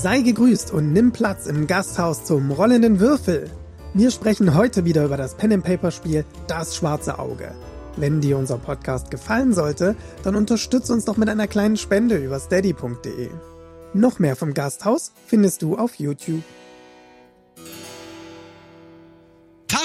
[0.00, 3.50] Sei gegrüßt und nimm Platz im Gasthaus zum rollenden Würfel.
[3.94, 7.50] Wir sprechen heute wieder über das Pen and Paper Spiel Das schwarze Auge.
[7.96, 12.38] Wenn dir unser Podcast gefallen sollte, dann unterstütze uns doch mit einer kleinen Spende über
[12.38, 13.30] steady.de.
[13.92, 16.44] Noch mehr vom Gasthaus findest du auf YouTube.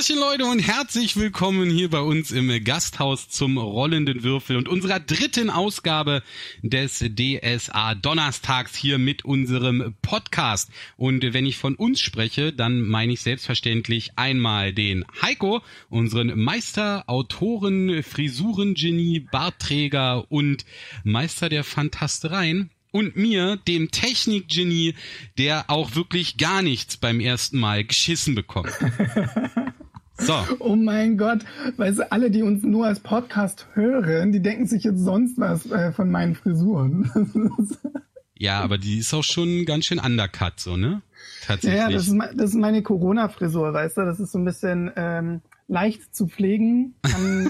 [0.04, 5.00] Taschen Leute und herzlich willkommen hier bei uns im Gasthaus zum rollenden Würfel und unserer
[5.00, 6.24] dritten Ausgabe
[6.62, 10.72] des DSA Donnerstags hier mit unserem Podcast.
[10.98, 17.06] Und wenn ich von uns spreche, dann meine ich selbstverständlich einmal den Heiko, unseren Meister,
[17.08, 20.66] Autoren, Frisurengenie, Bartträger und
[21.06, 24.96] Meister der Fantastereien und mir, dem Technikgenie,
[25.38, 28.74] der auch wirklich gar nichts beim ersten Mal geschissen bekommt.
[30.18, 30.34] So.
[30.60, 31.40] Oh mein Gott,
[31.78, 35.70] weißt du, alle, die uns nur als Podcast hören, die denken sich jetzt sonst was
[35.72, 37.12] äh, von meinen Frisuren.
[38.38, 41.02] ja, aber die ist auch schon ganz schön undercut, so, ne?
[41.42, 41.80] Tatsächlich.
[41.80, 44.02] Ja, das ist, das ist meine Corona-Frisur, weißt du?
[44.02, 47.50] Das ist so ein bisschen ähm, leicht zu pflegen, kann,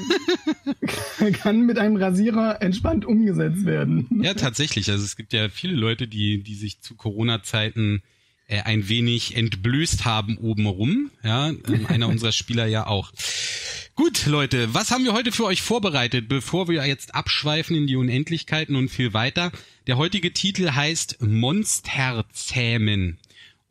[1.34, 4.08] kann mit einem Rasierer entspannt umgesetzt werden.
[4.24, 4.90] Ja, tatsächlich.
[4.90, 8.02] Also es gibt ja viele Leute, die, die sich zu Corona-Zeiten
[8.54, 11.10] äh, ein wenig entblößt haben obenrum.
[11.24, 13.12] Ja, ähm, einer unserer Spieler ja auch.
[13.96, 17.96] Gut, Leute, was haben wir heute für euch vorbereitet, bevor wir jetzt abschweifen in die
[17.96, 19.52] Unendlichkeiten und viel weiter?
[19.88, 23.18] Der heutige Titel heißt Monster zähmen.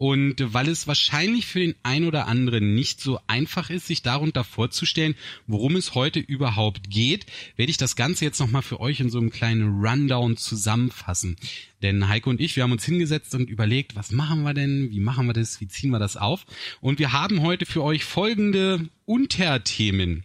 [0.02, 4.42] Und weil es wahrscheinlich für den einen oder anderen nicht so einfach ist, sich darunter
[4.42, 5.14] vorzustellen,
[5.46, 9.18] worum es heute überhaupt geht, werde ich das Ganze jetzt nochmal für euch in so
[9.18, 11.36] einem kleinen Rundown zusammenfassen.
[11.82, 14.98] Denn Heiko und ich, wir haben uns hingesetzt und überlegt, was machen wir denn, wie
[14.98, 16.46] machen wir das, wie ziehen wir das auf?
[16.80, 20.24] Und wir haben heute für euch folgende Unterthemen.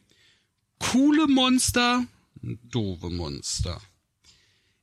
[0.79, 2.03] Coole Monster,
[2.41, 3.79] doofe Monster.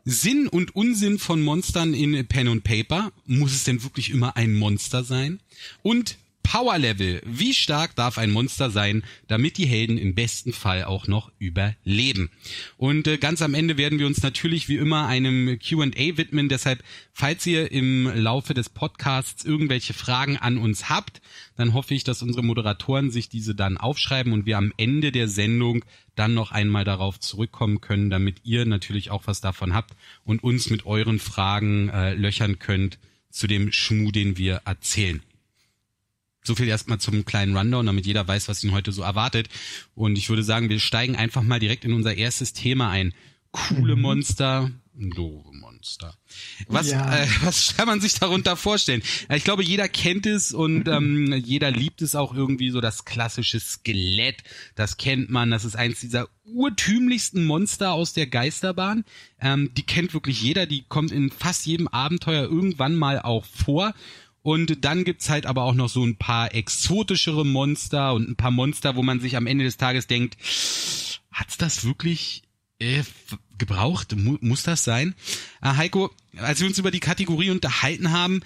[0.05, 3.13] Sinn und Unsinn von Monstern in Pen und Paper.
[3.27, 5.41] Muss es denn wirklich immer ein Monster sein?
[5.83, 7.21] Und Power Level.
[7.27, 12.31] Wie stark darf ein Monster sein, damit die Helden im besten Fall auch noch überleben?
[12.77, 16.49] Und äh, ganz am Ende werden wir uns natürlich wie immer einem Q&A widmen.
[16.49, 21.21] Deshalb, falls ihr im Laufe des Podcasts irgendwelche Fragen an uns habt,
[21.57, 25.27] dann hoffe ich, dass unsere Moderatoren sich diese dann aufschreiben und wir am Ende der
[25.27, 30.45] Sendung dann noch einmal darauf zurückkommen können, damit ihr natürlich auch was davon habt und
[30.45, 32.99] uns mit euren Fragen äh, löchern könnt
[33.31, 35.21] zu dem Schmu, den wir erzählen.
[36.47, 39.49] So viel erstmal zum kleinen Rundown, damit jeder weiß, was ihn heute so erwartet.
[39.95, 43.15] Und ich würde sagen, wir steigen einfach mal direkt in unser erstes Thema ein.
[43.51, 44.03] Coole mhm.
[44.03, 46.17] Monster, doofe Monster.
[46.67, 47.17] Was, ja.
[47.17, 49.03] äh, was kann man sich darunter vorstellen?
[49.35, 53.61] Ich glaube, jeder kennt es und ähm, jeder liebt es auch irgendwie so das klassische
[53.61, 54.43] Skelett.
[54.75, 55.51] Das kennt man.
[55.51, 59.05] Das ist eins dieser urtümlichsten Monster aus der Geisterbahn.
[59.41, 60.67] Ähm, die kennt wirklich jeder.
[60.67, 63.95] Die kommt in fast jedem Abenteuer irgendwann mal auch vor.
[64.45, 68.51] Und dann gibt's halt aber auch noch so ein paar exotischere Monster und ein paar
[68.51, 70.37] Monster, wo man sich am Ende des Tages denkt,
[71.33, 72.43] hat's das wirklich
[72.79, 73.05] äh,
[73.57, 74.15] gebraucht?
[74.15, 75.15] Mu muss das sein?
[75.63, 78.43] Äh, Heiko, als wir uns über die Kategorie unterhalten haben,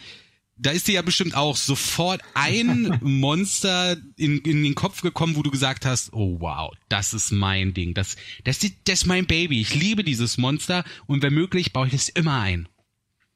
[0.57, 5.43] da ist dir ja bestimmt auch sofort ein Monster in, in den Kopf gekommen, wo
[5.43, 9.61] du gesagt hast, oh wow, das ist mein Ding, das, das, das ist mein Baby,
[9.61, 12.69] ich liebe dieses Monster und wenn möglich baue ich es immer ein.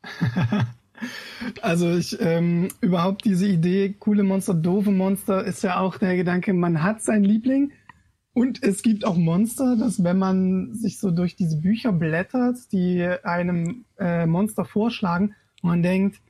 [1.61, 6.53] Also ich ähm, überhaupt diese Idee, coole Monster, doofe Monster, ist ja auch der Gedanke,
[6.53, 7.73] man hat seinen Liebling.
[8.35, 13.07] Und es gibt auch Monster, dass wenn man sich so durch diese Bücher blättert, die
[13.23, 16.21] einem äh, Monster vorschlagen, man denkt,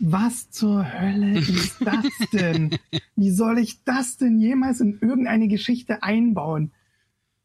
[0.00, 2.78] was zur Hölle ist das denn?
[3.16, 6.72] Wie soll ich das denn jemals in irgendeine Geschichte einbauen?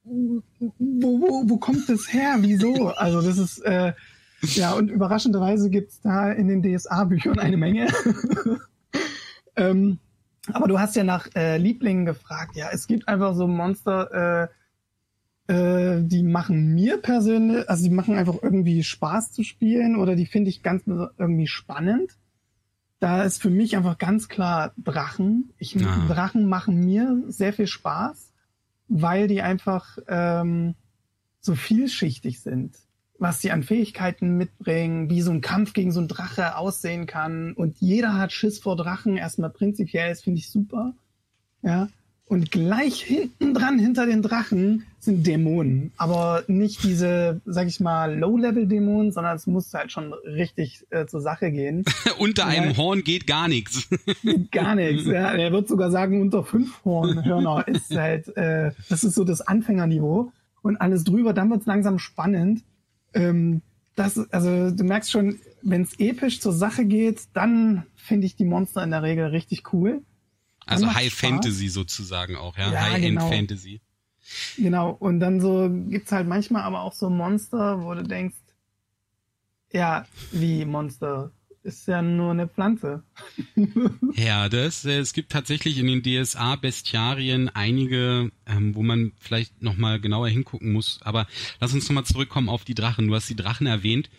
[0.04, 0.42] Wo,
[0.80, 2.38] wo, wo kommt das her?
[2.40, 2.88] Wieso?
[2.88, 3.92] Also das ist äh,
[4.42, 7.88] ja, und überraschenderweise gibt's da in den DSA-Büchern eine Menge.
[9.56, 10.00] ähm,
[10.52, 12.56] aber du hast ja nach äh, Lieblingen gefragt.
[12.56, 14.50] Ja, es gibt einfach so Monster,
[15.48, 20.16] äh, äh, die machen mir persönlich, also die machen einfach irgendwie Spaß zu spielen oder
[20.16, 22.18] die finde ich ganz irgendwie spannend.
[23.00, 25.54] Da ist für mich einfach ganz klar Drachen.
[25.58, 26.06] Ich, ah.
[26.08, 28.34] Drachen machen mir sehr viel Spaß,
[28.88, 30.76] weil die einfach ähm,
[31.40, 32.76] so vielschichtig sind
[33.20, 37.54] was sie an Fähigkeiten mitbringen, wie so ein Kampf gegen so einen Drache aussehen kann.
[37.54, 39.18] Und jeder hat Schiss vor Drachen.
[39.18, 40.94] Erstmal prinzipiell, das finde ich super.
[41.62, 41.90] Ja.
[42.30, 45.94] Und gleich hinten dran, hinter den Drachen, sind Dämonen.
[45.96, 51.22] Aber nicht diese, sag ich mal, Low-Level-Dämonen, sondern es muss halt schon richtig äh, zur
[51.22, 51.86] Sache gehen.
[52.20, 52.50] unter ja.
[52.50, 53.88] einem Horn geht gar nichts.
[54.52, 55.06] gar nichts.
[55.06, 55.32] Ja.
[55.38, 60.34] Er wird sogar sagen, unter fünf Hornhörner ist halt, äh, das ist so das Anfängerniveau.
[60.62, 62.64] Und alles drüber, dann wird's langsam spannend
[63.14, 63.62] ähm,
[63.96, 68.46] das, also du merkst schon, wenn es episch zur Sache geht, dann finde ich die
[68.46, 70.04] Monster in der Regel richtig cool.
[70.66, 71.30] Dann also High Spaß.
[71.30, 73.30] Fantasy sozusagen auch, ja, ja High-End genau.
[73.30, 73.82] Fantasy.
[74.58, 78.38] Genau, und dann so gibt's halt manchmal aber auch so Monster, wo du denkst,
[79.72, 81.32] ja, wie Monster?
[81.68, 83.04] Ist ja nur eine Pflanze.
[84.16, 90.00] ja, das, äh, es gibt tatsächlich in den DSA-Bestiarien einige, ähm, wo man vielleicht nochmal
[90.00, 91.02] genauer hingucken muss.
[91.02, 91.28] Aber
[91.60, 93.10] lass uns nochmal zurückkommen auf die Drachen.
[93.10, 94.10] Du hast die Drachen erwähnt.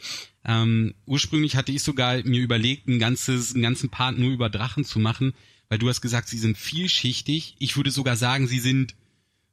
[0.44, 4.84] Ähm, ursprünglich hatte ich sogar mir überlegt, ein ganzes, einen ganzen Part nur über Drachen
[4.84, 5.32] zu machen,
[5.70, 7.56] weil du hast gesagt, sie sind vielschichtig.
[7.60, 8.94] Ich würde sogar sagen, sie sind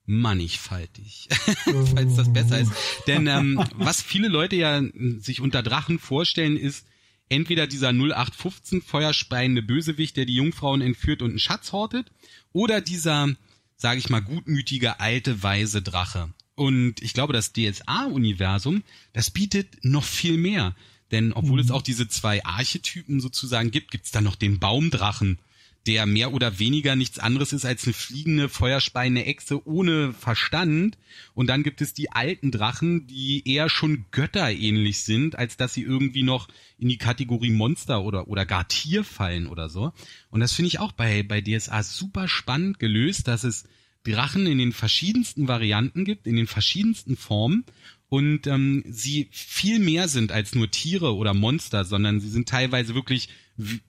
[0.05, 1.29] mannigfaltig,
[1.95, 2.73] falls das besser ist.
[3.07, 4.83] Denn ähm, was viele Leute ja
[5.19, 6.85] sich unter Drachen vorstellen, ist
[7.29, 12.11] entweder dieser 0815 feuerspeiende Bösewicht, der die Jungfrauen entführt und einen Schatz hortet,
[12.53, 13.35] oder dieser,
[13.75, 16.33] sage ich mal, gutmütige alte weise Drache.
[16.55, 18.83] Und ich glaube, das DSA-Universum,
[19.13, 20.75] das bietet noch viel mehr.
[21.11, 21.65] Denn obwohl mhm.
[21.65, 25.39] es auch diese zwei Archetypen sozusagen gibt, gibt's da noch den Baumdrachen,
[25.87, 30.97] der mehr oder weniger nichts anderes ist als eine fliegende, feuerspeiende Echse ohne Verstand.
[31.33, 35.83] Und dann gibt es die alten Drachen, die eher schon götterähnlich sind, als dass sie
[35.83, 36.47] irgendwie noch
[36.77, 39.93] in die Kategorie Monster oder, oder gar Tier fallen oder so.
[40.29, 43.65] Und das finde ich auch bei, bei DSA super spannend gelöst, dass es
[44.03, 47.65] Drachen in den verschiedensten Varianten gibt, in den verschiedensten Formen
[48.07, 52.93] und ähm, sie viel mehr sind als nur Tiere oder Monster, sondern sie sind teilweise
[52.93, 53.29] wirklich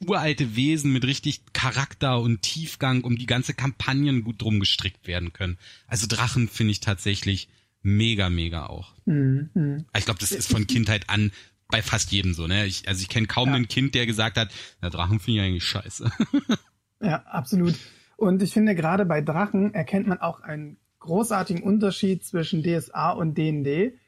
[0.07, 5.33] uralte Wesen mit richtig Charakter und Tiefgang, um die ganze Kampagnen gut drum gestrickt werden
[5.33, 5.59] können.
[5.87, 7.49] Also Drachen finde ich tatsächlich
[7.83, 8.95] mega, mega auch.
[9.07, 9.85] Mhm.
[9.97, 11.33] Ich glaube, das ist von Kindheit an
[11.69, 12.67] bei fast jedem so, ne?
[12.67, 13.55] Ich, also ich kenne kaum ja.
[13.55, 16.11] ein Kind, der gesagt hat, na, Drachen finde ich eigentlich scheiße.
[17.03, 17.75] ja, absolut.
[18.17, 23.37] Und ich finde, gerade bei Drachen erkennt man auch einen großartigen Unterschied zwischen DSA und
[23.37, 23.99] D&D.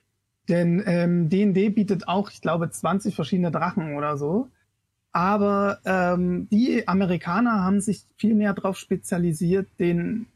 [0.48, 4.50] Denn ähm, D&D bietet auch, ich glaube, 20 verschiedene Drachen oder so.
[5.18, 10.26] Aber ähm, die Amerikaner haben sich viel mehr darauf spezialisiert, den,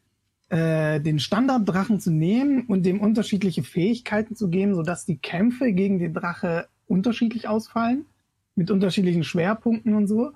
[0.49, 6.01] äh, den Standarddrachen zu nehmen und dem unterschiedliche Fähigkeiten zu geben, sodass die Kämpfe gegen
[6.01, 8.07] den Drache unterschiedlich ausfallen,
[8.57, 10.33] mit unterschiedlichen Schwerpunkten und so.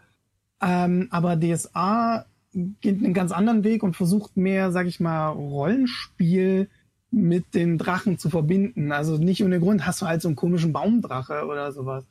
[0.62, 6.70] Ähm, aber DSA geht einen ganz anderen Weg und versucht mehr, sag ich mal, Rollenspiel
[7.10, 8.92] mit den Drachen zu verbinden.
[8.92, 12.04] Also nicht ohne Grund hast du halt so einen komischen Baumdrache oder sowas.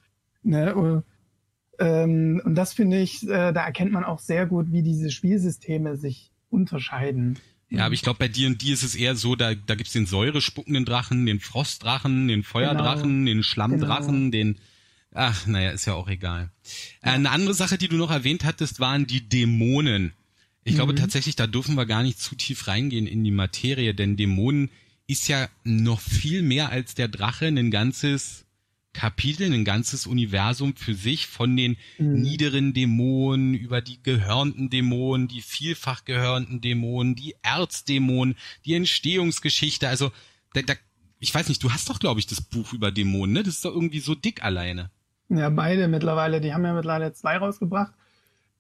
[0.44, 1.02] Ne?
[1.80, 5.98] Ähm, und das finde ich, äh, da erkennt man auch sehr gut, wie diese Spielsysteme
[5.98, 7.40] sich unterscheiden.
[7.70, 9.94] Ja, aber ich glaube, bei dir und die ist es eher so, da, da gibt's
[9.94, 13.26] den säurespuckenden Drachen, den Frostdrachen, den Feuerdrachen, genau.
[13.26, 14.54] den Schlammdrachen, genau.
[14.54, 14.60] den
[15.18, 16.52] Ach, naja, ist ja auch egal.
[17.02, 20.14] Äh, eine andere Sache, die du noch erwähnt hattest, waren die Dämonen.
[20.66, 20.76] Ich mhm.
[20.76, 24.70] glaube tatsächlich, da dürfen wir gar nicht zu tief reingehen in die Materie, denn Dämonen
[25.08, 28.45] ist ja noch viel mehr als der Drache ein ganzes
[28.96, 32.22] Kapitel, ein ganzes Universum für sich von den mhm.
[32.22, 39.90] niederen Dämonen über die gehörnten Dämonen, die vielfach gehörnten Dämonen, die Erzdämonen, die Entstehungsgeschichte.
[39.90, 40.12] Also,
[40.54, 40.74] da, da,
[41.20, 43.44] ich weiß nicht, du hast doch, glaube ich, das Buch über Dämonen, ne?
[43.44, 44.90] Das ist doch irgendwie so dick alleine.
[45.30, 46.40] Ja, beide mittlerweile.
[46.40, 47.94] Die haben ja mittlerweile zwei rausgebracht.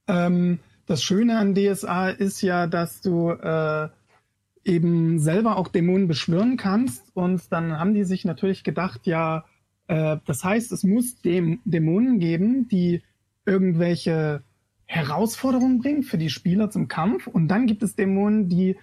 [0.08, 3.90] Ähm, das Schöne an DSA ist ja, dass du äh,
[4.66, 7.16] eben selber auch Dämonen beschwören kannst.
[7.16, 9.46] Und dann haben die sich natürlich gedacht, ja,
[9.88, 13.02] äh, das heißt, es muss dem Dämonen geben, die
[13.46, 14.44] irgendwelche
[14.86, 17.28] Herausforderungen bringen für die Spieler zum Kampf.
[17.28, 18.78] Und dann gibt es Dämonen, die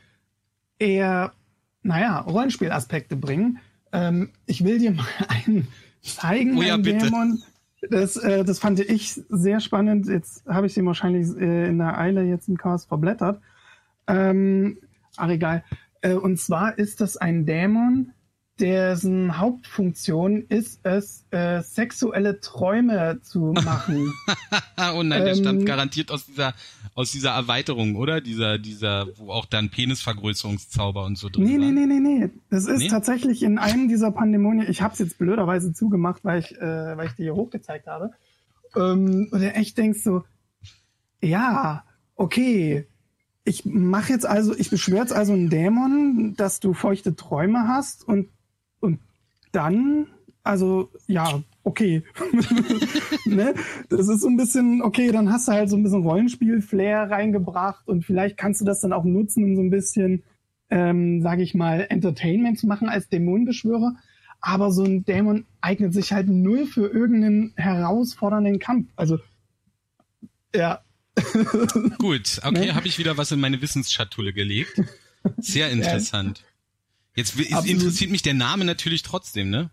[0.79, 1.33] eher,
[1.83, 3.59] naja, Rollenspielaspekte bringen.
[3.93, 5.69] Ähm, ich will dir mal einen
[6.01, 7.07] zeigen, oh ja, einen bitte.
[7.07, 7.43] Dämon.
[7.91, 10.07] Das, äh, das fand ich sehr spannend.
[10.07, 13.41] Jetzt habe ich sie wahrscheinlich äh, in der Eile jetzt im Chaos verblättert.
[14.07, 14.79] Ähm,
[15.17, 15.65] ach egal.
[16.01, 18.13] Äh, und zwar ist das ein Dämon,
[18.63, 24.13] dessen Hauptfunktion ist es, äh, sexuelle Träume zu machen.
[24.95, 26.55] oh nein, der ähm, stammt garantiert aus dieser
[26.95, 28.21] aus dieser Erweiterung, oder?
[28.21, 32.31] Dieser, dieser, wo auch dann Penisvergrößerungszauber und so drin Nee, nee, nee, nee, nee.
[32.51, 32.89] Das ist nee?
[32.89, 37.07] tatsächlich in einem dieser Pandemonien, ich habe es jetzt blöderweise zugemacht, weil ich, äh, weil
[37.07, 38.11] ich die hier hochgezeigt habe.
[38.77, 40.25] Ähm, und echt denkst so,
[41.23, 41.85] ja,
[42.17, 42.87] okay,
[43.45, 48.07] ich mache jetzt also, ich beschwöre jetzt also einen Dämon, dass du feuchte Träume hast
[48.07, 48.29] und
[49.53, 50.07] dann,
[50.43, 52.03] also ja, okay.
[53.25, 53.55] ne?
[53.89, 57.87] Das ist so ein bisschen, okay, dann hast du halt so ein bisschen Rollenspiel-Flair reingebracht
[57.87, 60.25] und vielleicht kannst du das dann auch nutzen, um so ein bisschen,
[60.71, 63.95] ähm, sage ich mal, Entertainment zu machen als Dämonenbeschwörer.
[64.41, 68.89] Aber so ein Dämon eignet sich halt null für irgendeinen herausfordernden Kampf.
[68.97, 69.21] Also,
[70.55, 70.81] ja.
[71.99, 72.75] Gut, okay, ne?
[72.75, 74.83] habe ich wieder was in meine Wissensschatulle gelegt.
[75.37, 76.43] Sehr interessant.
[77.15, 77.67] Jetzt Absolut.
[77.67, 79.71] interessiert mich der Name natürlich trotzdem, ne?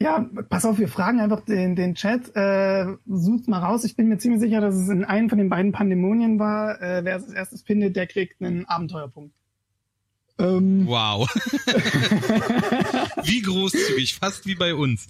[0.00, 2.34] Ja, pass auf, wir fragen einfach den, den Chat.
[2.36, 3.82] Äh, sucht mal raus.
[3.84, 6.80] Ich bin mir ziemlich sicher, dass es in einem von den beiden Pandemonien war.
[6.80, 9.34] Äh, wer es als erstes findet, der kriegt einen Abenteuerpunkt.
[10.38, 10.86] Ähm.
[10.86, 11.28] Wow.
[13.24, 15.08] wie großzügig, fast wie bei uns.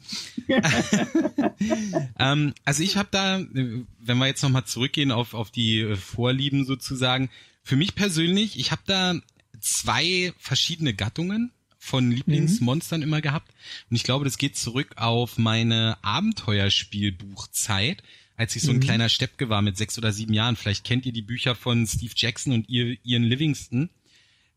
[2.18, 3.86] ähm, also ich habe da, wenn
[4.18, 7.28] wir jetzt nochmal zurückgehen auf, auf die Vorlieben sozusagen,
[7.62, 9.16] für mich persönlich, ich habe da
[9.60, 13.06] zwei verschiedene Gattungen von Lieblingsmonstern mhm.
[13.06, 13.52] immer gehabt.
[13.88, 18.02] Und ich glaube, das geht zurück auf meine Abenteuerspielbuchzeit,
[18.36, 18.80] als ich so ein mhm.
[18.80, 20.56] kleiner Steppke war mit sechs oder sieben Jahren.
[20.56, 23.90] Vielleicht kennt ihr die Bücher von Steve Jackson und Ian Livingston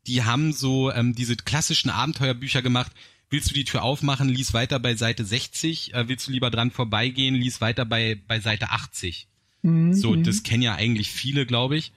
[0.08, 2.92] die haben so ähm, diese klassischen Abenteuerbücher gemacht.
[3.30, 5.94] Willst du die Tür aufmachen, lies weiter bei Seite 60.
[5.94, 9.28] Äh, willst du lieber dran vorbeigehen, lies weiter bei, bei Seite 80.
[9.62, 9.94] Mhm.
[9.94, 11.92] So, das kennen ja eigentlich viele, glaube ich.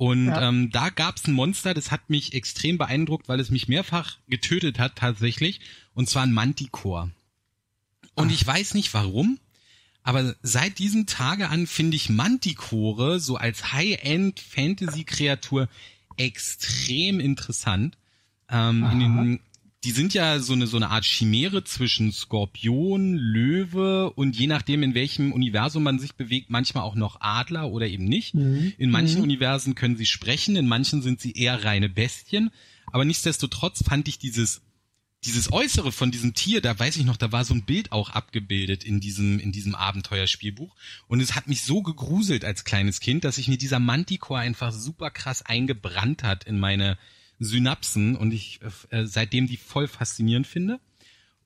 [0.00, 0.48] Und ja.
[0.48, 4.78] ähm, da gab's ein Monster, das hat mich extrem beeindruckt, weil es mich mehrfach getötet
[4.78, 5.60] hat tatsächlich.
[5.92, 7.10] Und zwar ein Manticore.
[8.14, 8.32] Und Ach.
[8.32, 9.38] ich weiß nicht warum,
[10.02, 15.68] aber seit diesem Tage an finde ich Manticore so als High-End-Fantasy-Kreatur
[16.16, 17.98] extrem interessant.
[18.48, 19.40] Ähm, in den,
[19.84, 24.82] die sind ja so eine, so eine Art Chimäre zwischen Skorpion, Löwe und je nachdem,
[24.82, 28.34] in welchem Universum man sich bewegt, manchmal auch noch Adler oder eben nicht.
[28.34, 28.74] Mhm.
[28.76, 29.24] In manchen mhm.
[29.24, 32.50] Universen können sie sprechen, in manchen sind sie eher reine Bestien.
[32.92, 34.62] Aber nichtsdestotrotz fand ich dieses
[35.24, 38.08] dieses Äußere von diesem Tier, da weiß ich noch, da war so ein Bild auch
[38.08, 40.74] abgebildet in diesem, in diesem Abenteuerspielbuch.
[41.08, 44.72] Und es hat mich so gegruselt als kleines Kind, dass sich mir dieser Manticore einfach
[44.72, 46.96] super krass eingebrannt hat in meine
[47.40, 50.78] Synapsen und ich äh, seitdem die voll faszinierend finde.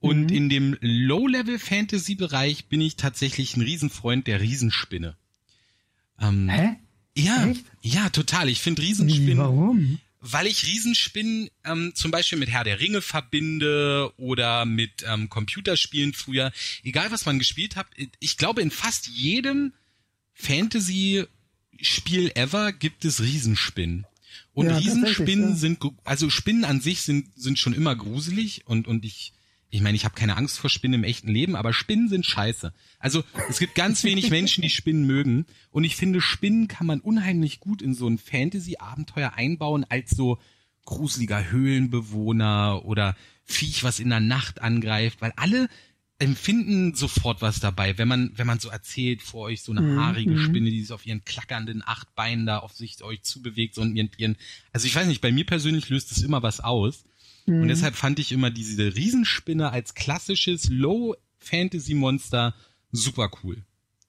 [0.00, 0.36] Und mhm.
[0.36, 5.16] in dem Low-Level-Fantasy-Bereich bin ich tatsächlich ein Riesenfreund der Riesenspinne.
[6.20, 6.76] Ähm, Hä?
[7.16, 7.64] Ja, Echt?
[7.80, 8.50] ja, total.
[8.50, 9.38] Ich finde Riesenspinnen.
[9.38, 9.98] Warum?
[10.26, 16.14] weil ich Riesenspinnen ähm, zum Beispiel mit Herr der Ringe verbinde oder mit ähm, Computerspielen
[16.14, 16.50] früher,
[16.82, 17.86] egal was man gespielt hat,
[18.20, 19.74] ich glaube in fast jedem
[20.32, 24.06] Fantasy-Spiel ever gibt es Riesenspinnen.
[24.54, 25.56] Und ja, Riesenspinnen ja.
[25.56, 29.34] sind, also Spinnen an sich sind, sind schon immer gruselig und, und ich
[29.75, 32.73] ich meine, ich habe keine Angst vor Spinnen im echten Leben, aber Spinnen sind scheiße.
[33.00, 35.46] Also es gibt ganz wenig Menschen, die Spinnen mögen.
[35.73, 40.38] Und ich finde, Spinnen kann man unheimlich gut in so ein Fantasy-Abenteuer einbauen als so
[40.84, 45.68] gruseliger Höhlenbewohner oder Viech, was in der Nacht angreift, weil alle
[46.18, 50.00] empfinden sofort was dabei, wenn man, wenn man so erzählt vor euch so eine mhm,
[50.00, 50.38] haarige mhm.
[50.38, 54.37] Spinne, die sich auf ihren klackernden acht Beinen da auf sich euch zubewegt und ihren,
[54.73, 57.04] also ich weiß nicht, bei mir persönlich löst es immer was aus.
[57.47, 57.62] Mhm.
[57.62, 62.54] Und deshalb fand ich immer diese Riesenspinne als klassisches Low-Fantasy-Monster
[62.92, 63.59] super cool.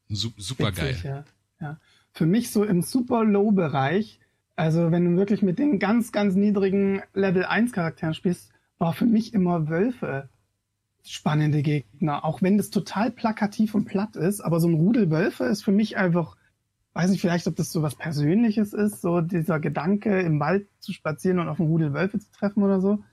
[0.08, 1.26] Su super Witzig, geil.
[1.60, 1.68] Ja.
[1.68, 1.80] ja.
[2.14, 4.20] Für mich so im super Low-Bereich,
[4.56, 9.06] also wenn du wirklich mit den ganz, ganz niedrigen Level 1 Charakteren spielst, war für
[9.06, 10.30] mich immer Wölfe
[11.06, 12.26] spannende Gegner.
[12.26, 15.72] Auch wenn das total plakativ und platt ist, aber so ein Rudel Wölfe ist für
[15.72, 16.36] mich einfach,
[16.94, 20.94] weiß nicht vielleicht, ob das so was Persönliches ist, so dieser Gedanke im Wald zu
[20.94, 23.04] spazieren und auf einen Rudel Wölfe zu treffen oder so.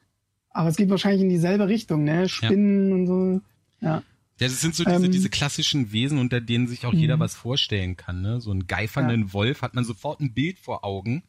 [0.51, 2.29] Aber es geht wahrscheinlich in dieselbe Richtung, ne?
[2.29, 2.95] Spinnen ja.
[2.95, 3.41] und so.
[3.81, 4.03] Ja.
[4.41, 7.21] Ja, das sind so diese, ähm, diese klassischen Wesen, unter denen sich auch jeder mhm.
[7.21, 8.23] was vorstellen kann.
[8.23, 8.41] Ne?
[8.41, 9.33] So einen geifernden ja.
[9.35, 11.23] Wolf hat man sofort ein Bild vor Augen,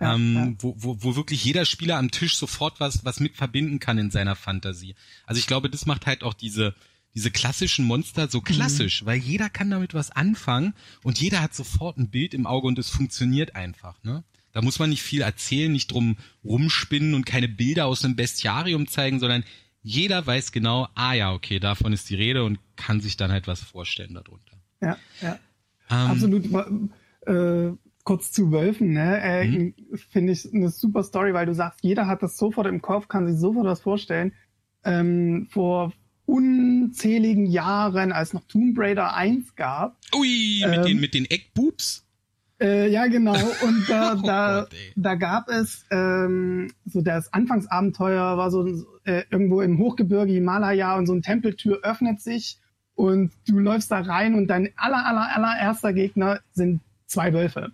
[0.00, 0.56] ja, ähm.
[0.60, 4.10] Wo, wo, wo wirklich jeder Spieler am Tisch sofort was, was mit verbinden kann in
[4.10, 4.94] seiner Fantasie.
[5.26, 6.74] Also ich glaube, das macht halt auch diese,
[7.14, 9.06] diese klassischen Monster so klassisch, mhm.
[9.06, 12.78] weil jeder kann damit was anfangen und jeder hat sofort ein Bild im Auge und
[12.78, 14.02] es funktioniert einfach.
[14.04, 14.22] Ne?
[14.52, 18.86] Da muss man nicht viel erzählen, nicht drum rumspinnen und keine Bilder aus einem Bestiarium
[18.86, 19.44] zeigen, sondern
[19.82, 23.46] jeder weiß genau, ah ja, okay, davon ist die Rede und kann sich dann halt
[23.46, 24.60] was vorstellen darunter.
[24.80, 25.38] Ja, ja.
[25.90, 26.44] Ähm, Absolut.
[27.26, 27.72] Äh,
[28.08, 29.20] kurz zu Wölfen, ne?
[29.20, 29.74] Äh, mhm.
[30.10, 33.28] Finde ich eine super Story, weil du sagst, jeder hat das sofort im Kopf, kann
[33.28, 34.32] sich sofort was vorstellen.
[34.82, 35.92] Ähm, vor
[36.24, 39.98] unzähligen Jahren, als noch Tomb Raider 1 gab.
[40.16, 42.06] Ui, mit ähm, den, mit den Eckboobs?
[42.58, 43.36] Äh, ja, genau.
[43.62, 48.66] Und da, oh da, Gott, da gab es ähm, so das Anfangsabenteuer war so
[49.04, 52.56] äh, irgendwo im Hochgebirge Himalaya und so eine Tempeltür öffnet sich
[52.94, 57.72] und du läufst da rein und dein aller aller allererster Gegner sind zwei Wölfe.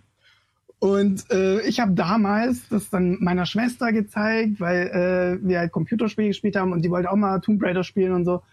[0.85, 6.27] Und äh, ich habe damals das dann meiner Schwester gezeigt, weil äh, wir halt Computerspiele
[6.27, 8.43] gespielt haben und die wollte auch mal Tomb Raider spielen und so.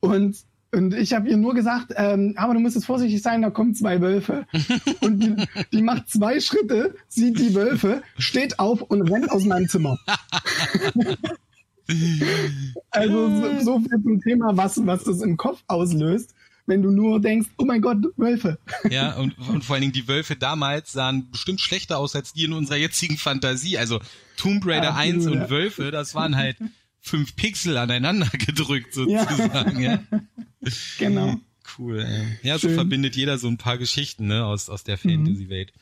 [0.00, 0.38] Und
[0.72, 3.74] und ich habe ihr nur gesagt, ähm, aber du musst jetzt vorsichtig sein, da kommen
[3.74, 4.46] zwei Wölfe.
[5.00, 5.36] Und die,
[5.72, 9.96] die macht zwei Schritte, sieht die Wölfe, steht auf und rennt aus meinem Zimmer.
[12.90, 16.34] also so, so viel zum Thema, was, was das im Kopf auslöst
[16.66, 18.58] wenn du nur denkst, oh mein Gott, Wölfe.
[18.90, 22.44] Ja, und, und vor allen Dingen die Wölfe damals sahen bestimmt schlechter aus als die
[22.44, 23.78] in unserer jetzigen Fantasie.
[23.78, 24.00] Also
[24.36, 26.56] Tomb Raider Ach, 1 und Wölfe, das waren halt
[27.00, 30.02] fünf Pixel aneinander gedrückt sozusagen, ja.
[30.10, 30.20] ja.
[30.98, 31.36] genau.
[31.78, 32.38] Cool, ey.
[32.42, 32.76] Ja, so Schön.
[32.76, 35.72] verbindet jeder so ein paar Geschichten, ne, aus, aus der Fantasy-Welt.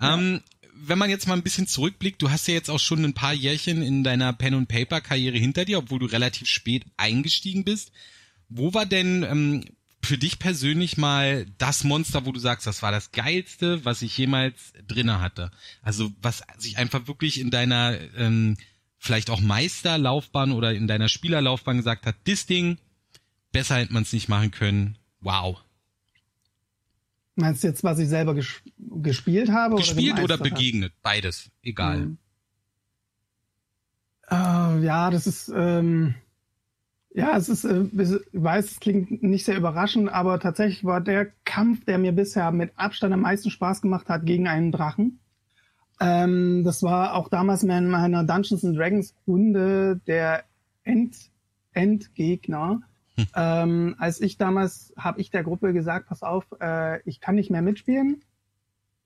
[0.00, 0.06] Mhm.
[0.06, 0.40] Ähm,
[0.78, 3.32] wenn man jetzt mal ein bisschen zurückblickt, du hast ja jetzt auch schon ein paar
[3.32, 7.92] Jährchen in deiner Pen and Paper Karriere hinter dir, obwohl du relativ spät eingestiegen bist.
[8.48, 9.64] Wo war denn ähm,
[10.02, 14.16] für dich persönlich mal das Monster, wo du sagst, das war das geilste, was ich
[14.16, 15.50] jemals drinne hatte?
[15.82, 18.56] Also was sich einfach wirklich in deiner ähm,
[18.98, 22.78] vielleicht auch Meisterlaufbahn oder in deiner Spielerlaufbahn gesagt hat, das Ding,
[23.52, 24.98] besser hätte man es nicht machen können.
[25.20, 25.62] Wow.
[27.34, 29.76] Meinst du jetzt, was ich selber ges gespielt habe?
[29.76, 30.92] Gespielt oder, oder begegnet?
[30.92, 31.02] Hat?
[31.02, 31.50] Beides.
[31.62, 31.98] Egal.
[31.98, 32.18] Mhm.
[34.28, 36.14] Uh, ja, das ist, ähm,
[37.16, 41.28] ja, es ist, äh, ich weiß, es klingt nicht sehr überraschend, aber tatsächlich war der
[41.46, 45.18] Kampf, der mir bisher mit Abstand am meisten Spaß gemacht hat, gegen einen Drachen.
[45.98, 50.44] Ähm, das war auch damals in meiner Dungeons and Dragons Runde der
[50.84, 51.16] End
[51.72, 52.82] Endgegner.
[53.16, 53.26] Hm.
[53.34, 57.50] Ähm, als ich damals habe ich der Gruppe gesagt, pass auf, äh, ich kann nicht
[57.50, 58.24] mehr mitspielen,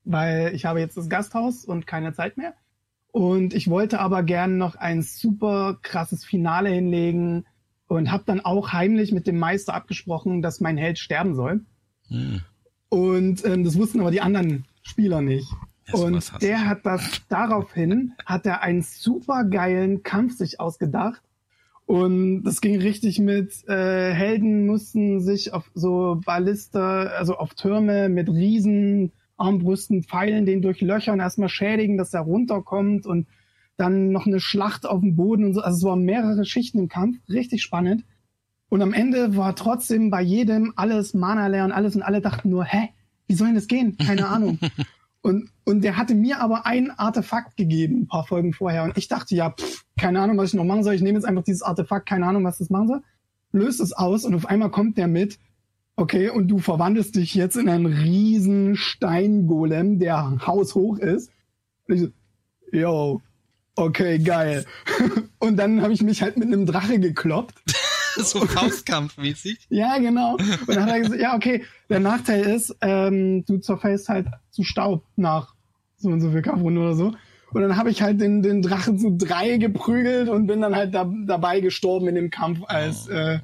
[0.02, 2.54] weil ich habe jetzt das Gasthaus und keine Zeit mehr.
[3.12, 7.46] Und ich wollte aber gern noch ein super krasses Finale hinlegen
[7.90, 11.64] und habe dann auch heimlich mit dem Meister abgesprochen, dass mein Held sterben soll.
[12.06, 12.40] Hm.
[12.88, 15.48] Und ähm, das wussten aber die anderen Spieler nicht.
[15.88, 21.20] Ja, und der hat das daraufhin hat er einen super geilen Kampf sich ausgedacht
[21.84, 28.08] und das ging richtig mit äh, Helden mussten sich auf so Ballista, also auf Türme
[28.08, 33.26] mit riesen Armbrüsten, Pfeilen, den durchlöchern, erstmal schädigen, dass er runterkommt und
[33.80, 35.60] dann noch eine Schlacht auf dem Boden und so.
[35.60, 38.04] Also es waren mehrere Schichten im Kampf, richtig spannend.
[38.68, 42.50] Und am Ende war trotzdem bei jedem alles Mana leer und alles und alle dachten
[42.50, 42.90] nur, hä,
[43.26, 43.96] wie soll denn das gehen?
[43.96, 44.58] Keine Ahnung.
[45.22, 48.84] Und, und der hatte mir aber ein Artefakt gegeben, ein paar Folgen vorher.
[48.84, 50.94] Und ich dachte, ja, pff, keine Ahnung, was ich noch machen soll.
[50.94, 53.02] Ich nehme jetzt einfach dieses Artefakt, keine Ahnung, was das machen soll.
[53.52, 55.38] Löst es aus und auf einmal kommt der mit,
[55.96, 61.30] okay, und du verwandelst dich jetzt in einen riesen Steingolem, der haushoch ist.
[61.86, 62.08] Und ich so,
[62.72, 63.22] yo,
[63.80, 64.64] okay, geil.
[65.38, 67.54] und dann habe ich mich halt mit einem Drache gekloppt.
[68.16, 69.66] so Faustkampfmäßig.
[69.70, 70.34] ja, genau.
[70.34, 74.64] Und dann hat er gesagt, ja, okay, der Nachteil ist, ähm, du zerfällst halt zu
[74.64, 75.54] Staub nach
[75.96, 77.14] so und so viel Kampfrunde oder so.
[77.52, 80.94] Und dann habe ich halt den, den Drachen zu drei geprügelt und bin dann halt
[80.94, 83.12] da, dabei gestorben in dem Kampf als oh.
[83.12, 83.40] äh,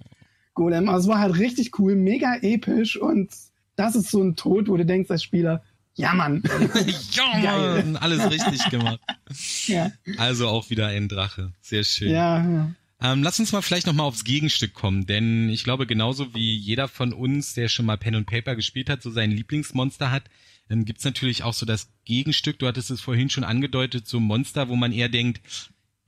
[0.55, 0.89] Golem.
[0.89, 3.31] Also es war halt richtig cool, mega episch und
[3.75, 5.63] das ist so ein Tod, wo du denkst als Spieler,
[5.97, 6.43] ja Mann.
[7.11, 9.01] ja Mann, alles richtig gemacht.
[9.67, 9.91] ja.
[10.19, 11.53] Also auch wieder ein Drache.
[11.61, 12.11] Sehr schön.
[12.11, 12.71] Ja, ja.
[13.01, 16.89] Ähm, lass uns mal vielleicht nochmal aufs Gegenstück kommen, denn ich glaube, genauso wie jeder
[16.89, 20.25] von uns, der schon mal Pen und Paper gespielt hat, so sein Lieblingsmonster hat,
[20.71, 24.69] ähm, gibt's natürlich auch so das Gegenstück, du hattest es vorhin schon angedeutet, so Monster,
[24.69, 25.43] wo man eher denkt,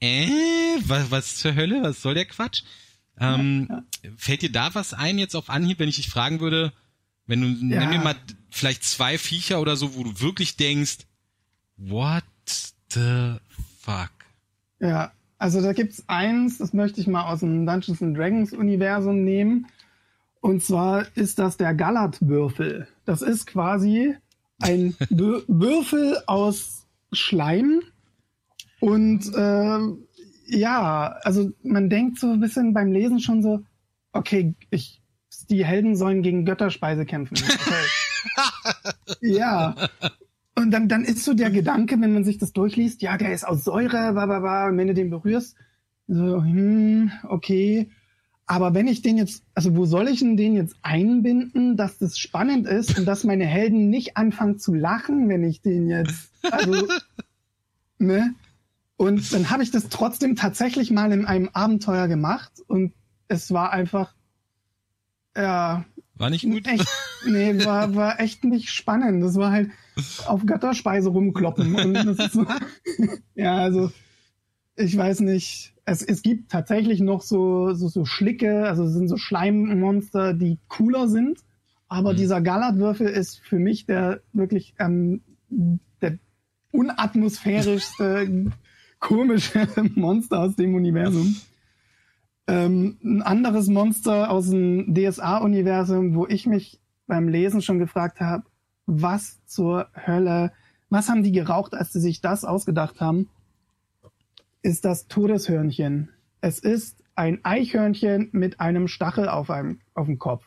[0.01, 0.29] äh,
[0.87, 2.63] was, was zur Hölle, was soll der Quatsch?
[3.21, 4.11] Ähm, ja, ja.
[4.17, 6.73] Fällt dir da was ein jetzt auf Anhieb, wenn ich dich fragen würde,
[7.29, 7.81] wenn du, ja.
[7.81, 8.17] nimm mir mal
[8.51, 10.99] vielleicht zwei Viecher oder so, wo du wirklich denkst,
[11.77, 12.25] what
[12.91, 13.37] the
[13.81, 14.11] fuck?
[14.81, 19.25] Ja, also da gibt's eins, das möchte ich mal aus dem Dungeons and Dragons Universum
[19.25, 19.67] nehmen.
[20.41, 22.89] Und zwar ist das der Galat-Würfel.
[23.05, 24.15] Das ist quasi
[24.61, 27.83] ein Würfel aus Schleim.
[28.81, 29.79] Und äh,
[30.47, 33.63] ja, also man denkt so ein bisschen beim Lesen schon so,
[34.13, 34.98] okay, ich,
[35.51, 37.39] die Helden sollen gegen Götterspeise kämpfen.
[39.11, 39.33] Okay.
[39.33, 39.75] ja.
[40.57, 43.47] Und dann, dann ist so der Gedanke, wenn man sich das durchliest, ja, der ist
[43.47, 45.57] aus Säure, bla, und wenn du den berührst,
[46.09, 47.91] so, hm, okay.
[48.47, 52.19] Aber wenn ich den jetzt, also wo soll ich denn den jetzt einbinden, dass das
[52.19, 56.89] spannend ist und dass meine Helden nicht anfangen zu lachen, wenn ich den jetzt, also,
[57.99, 58.35] ne?
[58.97, 62.95] Und dann habe ich das trotzdem tatsächlich mal in einem Abenteuer gemacht und
[63.29, 64.15] es war einfach,
[65.39, 65.85] ja.
[66.17, 66.67] War nicht gut?
[66.67, 66.87] Echt,
[67.27, 69.23] nee, war, war echt nicht spannend.
[69.23, 69.71] Das war halt,
[70.27, 71.75] auf Götterspeise rumkloppen.
[71.75, 72.47] Und das ist so,
[73.35, 73.91] ja, also
[74.77, 75.75] ich weiß nicht.
[75.85, 80.59] Es, es gibt tatsächlich noch so, so, so Schlicke, also es sind so Schleimmonster, die
[80.69, 81.41] cooler sind.
[81.89, 82.17] Aber mhm.
[82.17, 86.19] dieser Galatwürfel ist für mich der wirklich ähm, der
[86.71, 88.53] unatmosphärischste,
[89.01, 91.37] komische Monster aus dem Universum.
[92.49, 98.45] Ähm, ein anderes Monster aus dem DSA-Universum, wo ich mich beim Lesen schon gefragt habe,
[98.87, 100.53] was zur Hölle,
[100.89, 103.29] was haben die geraucht, als sie sich das ausgedacht haben,
[104.63, 106.09] ist das Todeshörnchen.
[106.41, 110.47] Es ist ein Eichhörnchen mit einem Stachel auf, einem, auf dem Kopf.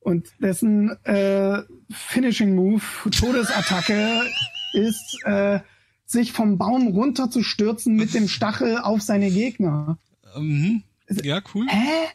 [0.00, 4.22] Und dessen äh, Finishing Move, Todesattacke,
[4.74, 5.60] ist, äh,
[6.04, 9.98] sich vom Baum runterzustürzen mit dem Stachel auf seine Gegner.
[10.36, 10.82] mhm.
[11.22, 11.66] Ja, cool.
[11.68, 12.06] Hä?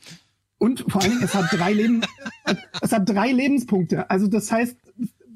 [0.58, 2.02] Und vor allen Dingen, es hat drei Leben,
[2.82, 4.10] es hat drei Lebenspunkte.
[4.10, 4.76] Also das heißt,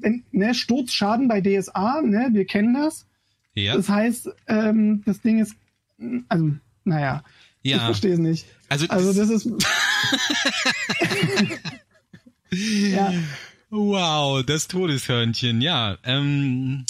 [0.00, 3.06] wenn, ne, Sturzschaden bei DSA, ne, wir kennen das.
[3.54, 3.74] Ja.
[3.76, 5.54] Das heißt, ähm, das Ding ist,
[6.28, 6.50] also,
[6.84, 7.24] naja,
[7.62, 7.76] Ja.
[7.78, 8.46] ich verstehe es nicht.
[8.68, 9.48] Also, Also das ist.
[12.52, 13.12] ja,
[13.70, 15.98] Wow, das Todeshörnchen, ja.
[16.04, 16.86] Ähm,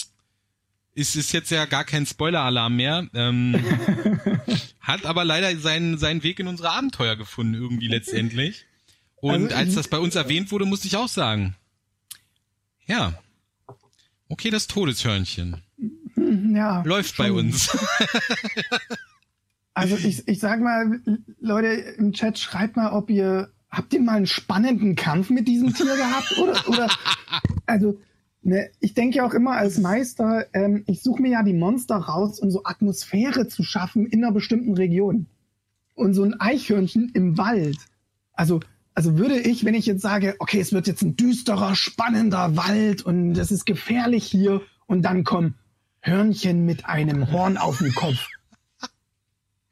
[0.97, 3.07] ist, ist jetzt ja gar kein Spoiler-Alarm mehr.
[3.15, 3.55] Ähm,
[4.81, 8.65] hat aber leider seinen, seinen Weg in unsere Abenteuer gefunden, irgendwie letztendlich.
[9.17, 11.55] Und Also, als das bei uns erwähnt wurde, musste ich auch sagen.
[12.87, 13.13] Ja.
[14.29, 15.61] Okay, das Todeshörnchen.
[16.55, 16.83] ja.
[16.83, 17.39] Läuft bei schon.
[17.39, 17.77] uns.
[19.75, 21.01] Also ich, ich sag mal,
[21.41, 25.75] Leute im Chat, schreibt mal, ob ihr, habt ihr mal einen spannenden Kampf mit diesem
[25.75, 26.39] Tier gehabt?
[26.39, 26.89] Oder, oder
[27.67, 28.01] also,
[28.47, 31.97] ne, ich denke ja auch immer als Meister, ähm, ich suche mir ja die Monster
[31.97, 35.27] raus, um so Atmosphäre zu schaffen in einer bestimmten Region.
[35.95, 37.79] Und so ein Eichhörnchen im Wald.
[38.33, 38.61] Also,
[38.95, 43.03] also würde ich, wenn ich jetzt sage, okay, es wird jetzt ein düsterer, spannender Wald
[43.03, 45.55] und es ist gefährlich hier und dann kommen
[46.01, 48.29] Hörnchen mit einem Horn auf dem Kopf.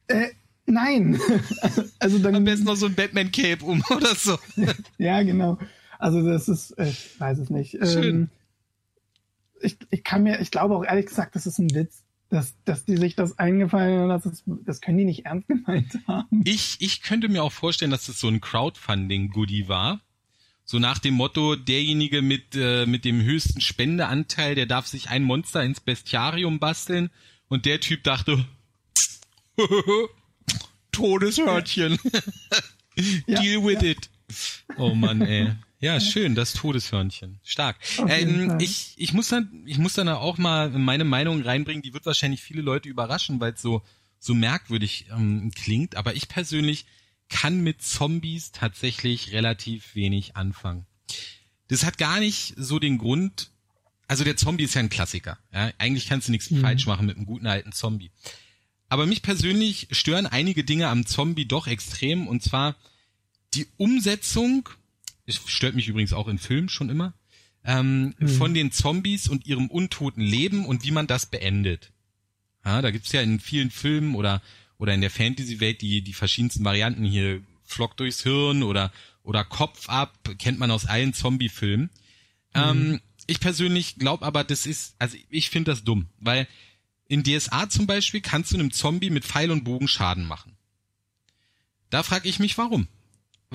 [0.07, 0.29] Äh,
[0.67, 1.19] nein.
[1.99, 4.37] also dann, Am besten noch so ein Batman-Cape um oder so.
[4.99, 5.57] ja, genau.
[5.99, 7.79] Also das ist, ich weiß es nicht.
[7.87, 8.05] Schön.
[8.05, 8.29] Ähm,
[9.65, 12.85] ich, ich kann mir, ich glaube auch ehrlich gesagt, das ist ein Witz, dass, dass
[12.85, 16.43] die sich das eingefallen haben, das, ist, das können die nicht ernst gemeint haben.
[16.45, 20.01] Ich, ich könnte mir auch vorstellen, dass das so ein Crowdfunding-Goodie war.
[20.67, 25.23] So nach dem Motto, derjenige mit, äh, mit dem höchsten Spendeanteil, der darf sich ein
[25.23, 27.11] Monster ins Bestiarium basteln.
[27.49, 28.47] Und der Typ dachte,
[30.93, 31.99] Todeshörnchen.
[33.27, 33.91] Ja, Deal with ja.
[33.91, 34.11] it.
[34.79, 35.53] Oh Mann, ey.
[35.85, 37.41] Ja, schön, das Todeshörnchen.
[37.45, 37.77] Stark.
[38.09, 42.07] Ähm, ich, ich muss dann, ich muss dann auch mal meine Meinung reinbringen, die wird
[42.07, 43.83] wahrscheinlich viele Leute überraschen, weil es so,
[44.19, 45.97] so merkwürdig ähm, klingt.
[45.97, 46.87] Aber ich persönlich
[47.29, 50.87] kann mit Zombies tatsächlich relativ wenig anfangen.
[51.69, 53.51] Das hat gar nicht so den Grund,
[54.09, 55.39] also der Zombie ist ja ein Klassiker.
[55.53, 55.71] Ja?
[55.77, 56.63] Eigentlich kannst du nichts Mhm.
[56.63, 58.11] falsch machen mit einem guten alten Zombie.
[58.89, 62.75] Aber mich persönlich stören einige Dinge am Zombie doch extrem und zwar
[63.53, 64.69] die Umsetzung,
[65.27, 67.15] es stört mich übrigens auch in Filmen schon immer,
[67.65, 68.29] ähm, Mhm.
[68.29, 71.93] von den Zombies und ihrem untoten Leben und wie man das beendet.
[72.65, 74.43] Ja, da gibt's ja in vielen Filmen oder
[74.77, 79.89] oder in der Fantasy-Welt die die verschiedensten Varianten hier Flock durchs Hirn oder oder Kopf
[79.89, 81.91] ab kennt man aus allen Zombie-Filmen.
[82.55, 86.47] Ähm, ich persönlich glaube aber, das ist also ich finde das dumm, weil
[87.07, 90.57] in DSA zum Beispiel kannst du einem Zombie mit Pfeil und Bogen Schaden machen.
[91.91, 92.89] Da frage ich mich, warum?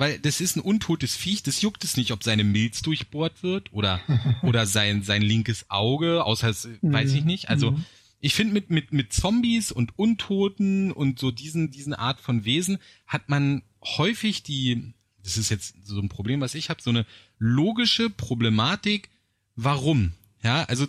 [0.00, 3.72] Weil das ist ein untotes Viech, das juckt es nicht, ob seine Milz durchbohrt wird
[3.72, 4.00] oder,
[4.42, 7.50] oder sein, sein linkes Auge, außer es, weiß ich nicht.
[7.50, 7.84] Also, Mhm.
[8.20, 12.78] ich finde mit, mit, mit Zombies und Untoten und so diesen, diesen Art von Wesen
[13.06, 17.04] hat man häufig die, das ist jetzt so ein Problem, was ich habe, so eine
[17.38, 19.08] logische Problematik,
[19.56, 20.12] warum?
[20.42, 20.86] Ja, also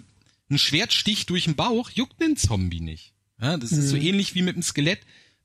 [0.50, 3.14] ein Schwertstich durch den Bauch juckt den Zombie nicht.
[3.42, 4.02] Ja, das ist so Mhm.
[4.04, 5.00] ähnlich wie mit dem Skelett.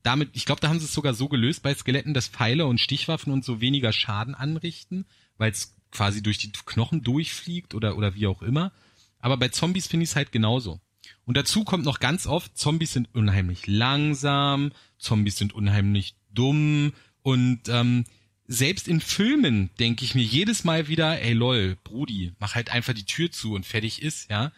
[0.06, 2.80] Damit, ich glaube, da haben sie es sogar so gelöst bei Skeletten, dass Pfeile und
[2.80, 5.04] Stichwaffen und so weniger Schaden anrichten,
[5.36, 8.70] weil es quasi durch die Knochen durchfliegt oder, oder wie auch immer.
[9.18, 10.78] Aber bei Zombies finde ich es halt genauso.
[11.24, 16.92] Und dazu kommt noch ganz oft, Zombies sind unheimlich langsam, Zombies sind unheimlich dumm
[17.22, 18.04] und ähm,
[18.46, 22.94] selbst in Filmen denke ich mir jedes Mal wieder, ey lol, Brudi, mach halt einfach
[22.94, 24.52] die Tür zu und fertig ist, ja.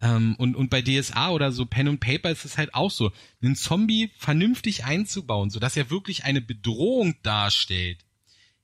[0.00, 3.12] Ähm, und, und bei DSA oder so Pen und Paper ist es halt auch so,
[3.42, 7.98] einen Zombie vernünftig einzubauen, sodass er wirklich eine Bedrohung darstellt,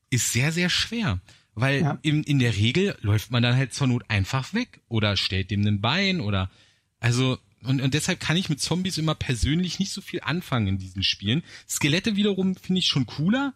[0.09, 1.19] ist sehr, sehr schwer.
[1.53, 1.99] Weil Ja.
[2.01, 5.65] in, in der Regel läuft man dann halt zur Not einfach weg oder stellt dem
[5.65, 6.51] ein Bein oder
[6.99, 10.77] also und, und deshalb kann ich mit Zombies immer persönlich nicht so viel anfangen in
[10.77, 11.43] diesen Spielen.
[11.67, 13.53] Skelette wiederum finde ich schon cooler.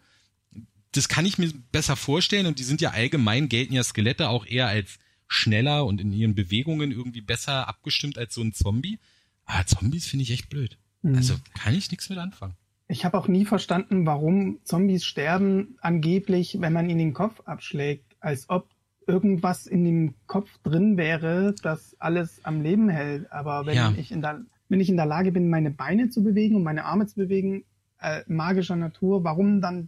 [0.92, 4.46] Das kann ich mir besser vorstellen und die sind ja allgemein gelten ja Skelette auch
[4.46, 4.98] eher als
[5.32, 9.00] schneller und in ihren Bewegungen irgendwie besser abgestimmt als so ein Zombie.
[9.46, 10.78] Aber Zombies finde ich echt blöd.
[11.04, 11.16] Mhm.
[11.16, 12.56] Also kann ich nichts mit anfangen.
[12.90, 18.18] Ich habe auch nie verstanden, warum Zombies sterben, angeblich, wenn man ihnen den Kopf abschlägt,
[18.20, 18.68] als ob
[19.08, 23.32] irgendwas in dem Kopf drin wäre, das alles am Leben hält.
[23.32, 23.94] Aber wenn Ja.
[23.98, 26.84] ich in der, wenn ich in der Lage bin, meine Beine zu bewegen und meine
[26.84, 27.64] Arme zu bewegen,
[28.02, 29.88] äh, magischer Natur, warum dann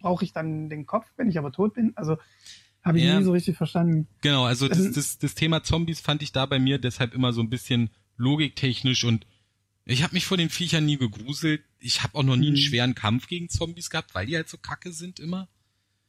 [0.00, 1.92] brauche ich dann den Kopf, wenn ich aber tot bin?
[1.96, 2.16] Also
[2.82, 3.18] habe ich Ja.
[3.18, 4.06] nie so richtig verstanden.
[4.22, 7.32] Genau, also das, Ähm, das, das Thema Zombies fand ich da bei mir deshalb immer
[7.32, 9.26] so ein bisschen logiktechnisch und
[9.86, 11.62] ich habe mich vor den Viechern nie gegruselt.
[11.78, 12.60] Ich habe auch noch nie einen Mhm.
[12.60, 15.48] schweren Kampf gegen Zombies gehabt, weil die halt so kacke sind immer.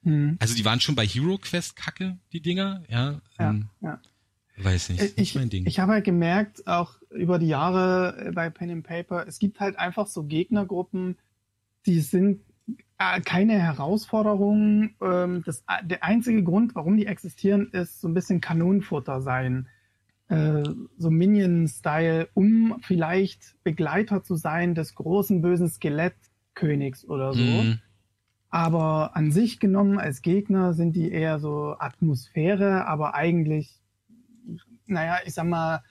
[0.03, 0.35] Hm.
[0.39, 3.21] Also die waren schon bei Hero Quest kacke, die Dinger, ja.
[3.39, 3.99] Ja, ähm, ja.
[4.57, 5.65] Weiß nicht, Äh, Ich, mein Ding.
[5.65, 9.59] ich habe halt gemerkt, auch über die Jahre äh, bei Pen and Paper, es gibt
[9.59, 11.17] halt einfach so Gegnergruppen,
[11.85, 12.41] die sind
[13.25, 14.91] keine Herausforderung.
[15.01, 19.67] Ähm, das, der einzige Grund, warum die existieren, ist so ein bisschen Kanonenfutter sein.
[20.27, 20.63] Äh,
[20.97, 27.41] so Minion-Style, um vielleicht Begleiter zu sein des großen bösen Skelettkönigs oder so.
[27.41, 27.79] Mhm.
[28.49, 33.81] Aber an sich genommen als Gegner sind die eher so Atmosphäre, aber eigentlich,
[34.85, 35.83] naja, ich sag mal,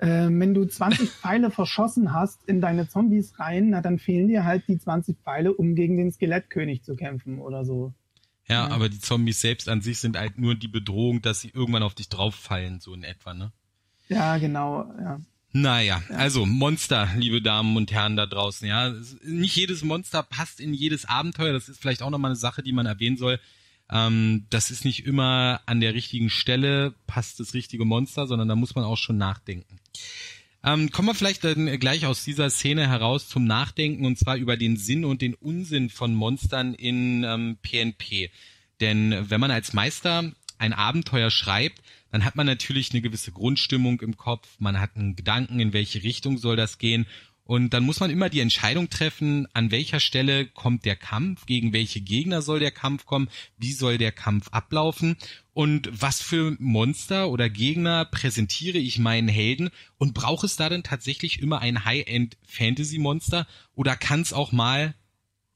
[0.00, 4.44] äh, wenn du 20 Pfeile verschossen hast in deine Zombies rein, na dann fehlen dir
[4.44, 7.92] halt die 20 Pfeile, um gegen den Skelettkönig zu kämpfen oder so.
[8.48, 11.50] Ja, ja, aber die Zombies selbst an sich sind halt nur die Bedrohung, dass sie
[11.50, 13.52] irgendwann auf dich drauffallen, so in etwa, ne?
[14.08, 15.20] Ja, genau, ja.
[15.52, 16.16] Naja, ja.
[16.16, 18.92] also Monster, liebe Damen und Herren da draußen, ja.
[19.22, 21.52] Nicht jedes Monster passt in jedes Abenteuer.
[21.52, 23.38] Das ist vielleicht auch nochmal eine Sache, die man erwähnen soll.
[23.90, 28.54] Ähm, das ist nicht immer an der richtigen Stelle passt das richtige Monster, sondern da
[28.54, 29.80] muss man auch schon nachdenken.
[30.62, 34.56] Ähm, kommen wir vielleicht dann gleich aus dieser Szene heraus zum Nachdenken und zwar über
[34.56, 38.30] den Sinn und den Unsinn von Monstern in ähm, PNP.
[38.80, 41.80] Denn wenn man als Meister ein Abenteuer schreibt,
[42.12, 46.02] dann hat man natürlich eine gewisse Grundstimmung im Kopf, man hat einen Gedanken, in welche
[46.02, 47.06] Richtung soll das gehen
[47.50, 51.72] und dann muss man immer die Entscheidung treffen, an welcher Stelle kommt der Kampf, gegen
[51.72, 55.16] welche Gegner soll der Kampf kommen, wie soll der Kampf ablaufen
[55.52, 60.84] und was für Monster oder Gegner präsentiere ich meinen Helden und braucht es da denn
[60.84, 64.94] tatsächlich immer ein High-End-Fantasy-Monster oder kann es auch mal,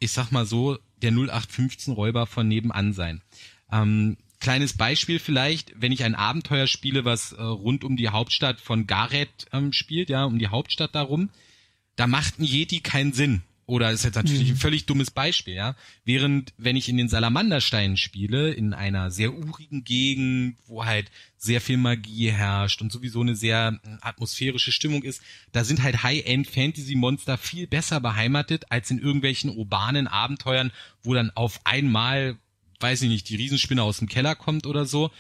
[0.01, 3.23] ich sag mal so, der 0815-Räuber von nebenan sein?
[3.71, 8.61] Ähm, kleines Beispiel vielleicht, wenn ich ein Abenteuer spiele, was äh, rund um die Hauptstadt
[8.61, 11.31] von Gareth ähm, spielt, ja, um die Hauptstadt darum,
[11.97, 13.43] da macht ein Yeti keinen Sinn.
[13.67, 14.55] Oder ist jetzt natürlich mhm.
[14.55, 15.75] ein völlig dummes Beispiel, ja.
[16.05, 21.63] Während, wenn ich in den Salamandersteinen spiele, in einer sehr urigen Gegend, wo halt sehr
[21.63, 27.39] viel Magie herrscht und sowieso eine sehr äh, atmosphärische Stimmung ist, da sind halt High-End-Fantasy-Monster
[27.39, 30.71] viel besser beheimatet als in irgendwelchen urbanen Abenteuern,
[31.03, 32.37] wo dann auf einmal,
[32.81, 35.11] weiß ich nicht, die Riesenspinne aus dem Keller kommt oder so.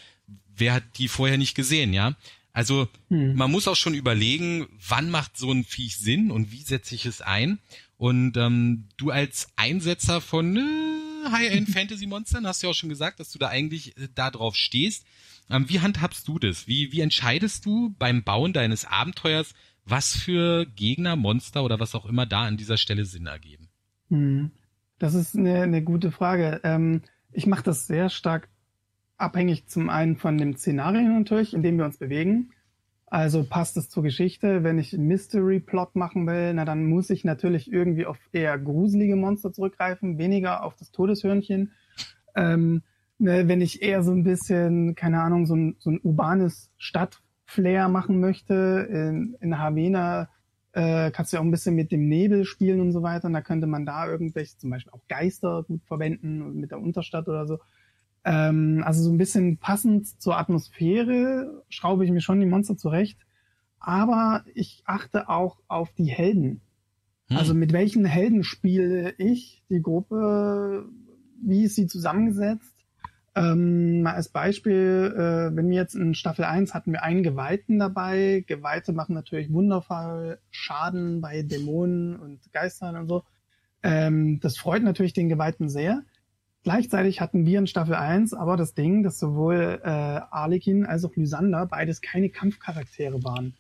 [0.55, 2.15] Wer hat die vorher nicht gesehen, ja?
[2.55, 3.35] Also hm.
[3.35, 7.05] man muss auch schon überlegen, wann macht so ein Viech Sinn und wie setze ich
[7.05, 7.59] es ein.
[7.97, 13.39] Und ähm, du als Einsetzer von äh, High-End-Fantasy-Monstern hast ja auch schon gesagt, dass du
[13.41, 15.05] da eigentlich äh, da drauf stehst.
[15.51, 16.69] Ähm, wie handhabst du das?
[16.69, 19.53] Wie, wie entscheidest du beim Bauen deines Abenteuers,
[19.85, 23.69] was für Gegner, Monster oder was auch immer da an dieser Stelle Sinn ergeben?
[24.11, 24.53] Hm.
[25.01, 26.61] Das ist eine, eine gute Frage.
[26.63, 28.49] Ähm, ich mache das sehr stark
[29.25, 32.51] abhängig zum einen von dem Szenario natürlich, in dem wir uns bewegen.
[33.07, 34.65] Also passt es zur Geschichte.
[34.65, 39.17] Wenn ich einen Mystery-Plot machen will, na dann muss ich natürlich irgendwie auf eher gruselige
[39.17, 41.73] Monster zurückgreifen, weniger auf das Todeshörnchen.
[42.35, 42.83] Ähm,
[43.19, 47.89] ne, wenn ich eher so ein bisschen, keine Ahnung, so ein, so ein urbanes Stadtflair
[47.89, 50.29] machen möchte, in, in Havena
[50.73, 53.29] äh, kannst du ja auch ein bisschen mit dem Nebel spielen und so weiter.
[53.29, 57.29] Und da könnte man da irgendwelche, zum Beispiel auch Geister gut verwenden mit der Unterstadt
[57.29, 57.59] oder so.
[58.25, 63.19] Ähm, also so ein bisschen passend zur Atmosphäre schraube ich mir schon die Monster zurecht.
[63.79, 66.63] Aber ich achte auch auf die Helden.
[67.29, 67.37] Hm.
[67.37, 70.89] Also mit welchen Helden spiele ich die Gruppe?
[71.43, 72.75] Wie ist sie zusammengesetzt?
[73.37, 77.81] Ähm, mal als Beispiel, äh, wenn wir jetzt in Staffel 1 hatten wir einen Geweihten
[77.81, 78.45] dabei.
[78.47, 83.25] Geweihte machen natürlich wundervoll Schaden bei Dämonen und Geistern und so.
[83.83, 86.05] Ähm, das freut natürlich den Geweihten sehr.
[86.65, 91.15] Gleichzeitig hatten wir in Staffel 1 aber das Ding, dass sowohl äh, Arlekin als auch
[91.15, 93.55] Lysander beides keine Kampfcharaktere waren.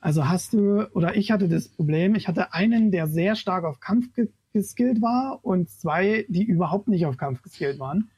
[0.00, 3.78] Also hast du, oder ich hatte das Problem, ich hatte einen, der sehr stark auf
[3.78, 4.08] Kampf
[4.54, 8.10] geskillt war und zwei, die überhaupt nicht auf Kampf geskillt waren.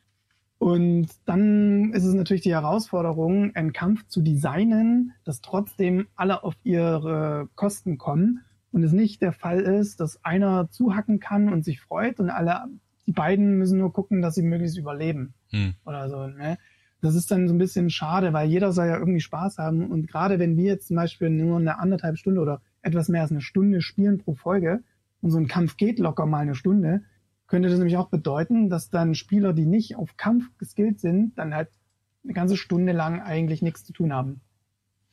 [0.58, 6.54] Und dann ist es natürlich die Herausforderung, einen Kampf zu designen, dass trotzdem alle auf
[6.62, 11.80] ihre Kosten kommen und es nicht der Fall ist, dass einer zuhacken kann und sich
[11.80, 12.68] freut und alle
[13.06, 15.34] die beiden müssen nur gucken, dass sie möglichst überleben.
[15.50, 15.74] Hm.
[15.84, 16.58] Oder so, ne?
[17.00, 19.90] Das ist dann so ein bisschen schade, weil jeder soll ja irgendwie Spaß haben.
[19.90, 23.32] Und gerade wenn wir jetzt zum Beispiel nur eine anderthalb Stunde oder etwas mehr als
[23.32, 24.84] eine Stunde spielen pro Folge
[25.20, 27.02] und so ein Kampf geht locker mal eine Stunde,
[27.48, 31.54] könnte das nämlich auch bedeuten, dass dann Spieler, die nicht auf Kampf geskillt sind, dann
[31.54, 31.70] halt
[32.22, 34.40] eine ganze Stunde lang eigentlich nichts zu tun haben.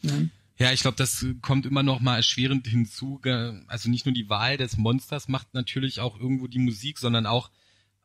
[0.03, 0.29] Ne?
[0.57, 3.19] Ja, ich glaube, das kommt immer noch mal erschwerend hinzu.
[3.67, 7.49] Also nicht nur die Wahl des Monsters macht natürlich auch irgendwo die Musik, sondern auch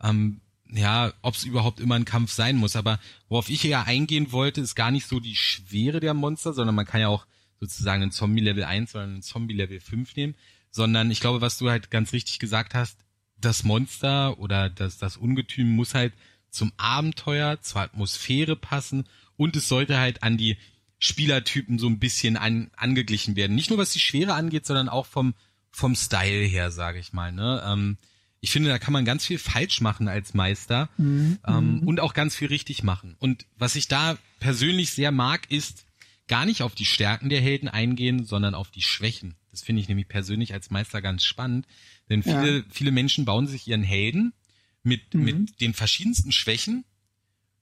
[0.03, 2.77] ähm, ja, ob es überhaupt immer ein Kampf sein muss.
[2.77, 6.75] Aber worauf ich ja eingehen wollte, ist gar nicht so die Schwere der Monster, sondern
[6.75, 7.27] man kann ja auch
[7.61, 10.35] sozusagen einen Zombie Level 1 oder einen Zombie Level 5 nehmen,
[10.71, 12.99] sondern ich glaube, was du halt ganz richtig gesagt hast,
[13.39, 16.13] das Monster oder das, das Ungetüm muss halt
[16.51, 19.05] zum Abenteuer, zur Atmosphäre passen
[19.37, 20.57] und es sollte halt an die
[20.99, 23.55] Spielertypen so ein bisschen an, angeglichen werden.
[23.55, 25.35] Nicht nur was die Schwere angeht, sondern auch vom,
[25.71, 27.33] vom Style her, sage ich mal.
[27.33, 27.63] Ne?
[27.67, 27.99] Ähm,
[28.45, 31.39] ich finde, da kann man ganz viel falsch machen als Meister mhm.
[31.49, 31.89] ähm, mhm.
[31.89, 33.17] und auch ganz viel richtig machen.
[33.19, 35.87] Und was ich da persönlich sehr mag, ist
[36.29, 39.35] gar nicht auf die Stärken der Helden eingehen, sondern auf die Schwächen.
[39.51, 41.67] Das finde ich nämlich persönlich als Meister ganz spannend,
[42.11, 42.65] denn viele, ja.
[42.71, 44.35] viele Menschen bauen sich ihren Helden
[44.83, 45.25] mit, mhm.
[45.25, 46.85] mit den verschiedensten Schwächen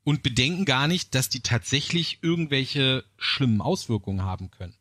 [0.03, 4.75] und bedenken gar nicht, dass die tatsächlich irgendwelche schlimmen Auswirkungen haben können.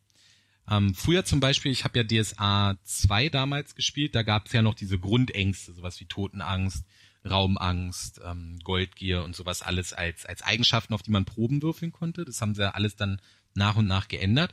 [0.70, 4.62] Ähm, früher zum Beispiel, ich habe ja DSA 2 damals gespielt, da gab es ja
[4.62, 6.84] noch diese Grundängste, sowas wie Totenangst,
[7.28, 12.24] Raumangst, ähm, Goldgier und sowas alles als, als Eigenschaften, auf die man Proben würfeln konnte.
[12.24, 13.20] Das haben sie ja alles dann
[13.54, 14.52] nach und nach geändert.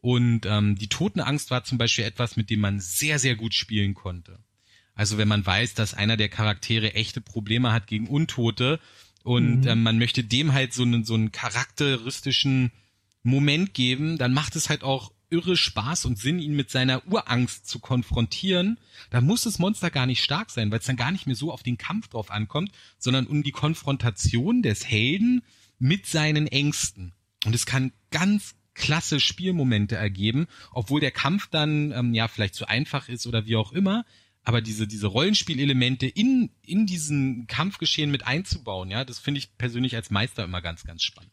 [0.00, 3.94] Und ähm, die Totenangst war zum Beispiel etwas, mit dem man sehr, sehr gut spielen
[3.94, 4.38] konnte.
[4.94, 8.80] Also wenn man weiß, dass einer der Charaktere echte Probleme hat gegen Untote
[9.22, 9.68] und mhm.
[9.68, 12.72] ähm, man möchte dem halt so einen, so einen charakteristischen
[13.22, 17.66] Moment geben, dann macht es halt auch irre Spaß und Sinn, ihn mit seiner Urangst
[17.66, 18.78] zu konfrontieren,
[19.10, 21.52] da muss das Monster gar nicht stark sein, weil es dann gar nicht mehr so
[21.52, 25.42] auf den Kampf drauf ankommt, sondern um die Konfrontation des Helden
[25.78, 27.14] mit seinen Ängsten.
[27.46, 32.68] Und es kann ganz klasse Spielmomente ergeben, obwohl der Kampf dann ähm, ja vielleicht zu
[32.68, 34.04] einfach ist oder wie auch immer,
[34.42, 39.96] aber diese diese Rollenspielelemente in in diesen Kampfgeschehen mit einzubauen, ja, das finde ich persönlich
[39.96, 41.32] als Meister immer ganz ganz spannend.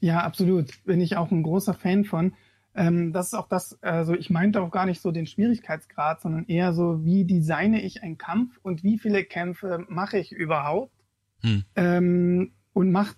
[0.00, 0.84] Ja, absolut.
[0.84, 2.34] Bin ich auch ein großer Fan von.
[2.74, 6.46] Ähm, das ist auch das, also ich meinte auch gar nicht so den Schwierigkeitsgrad, sondern
[6.46, 10.92] eher so, wie designe ich einen Kampf und wie viele Kämpfe mache ich überhaupt?
[11.40, 11.64] Hm.
[11.76, 13.16] Ähm, und macht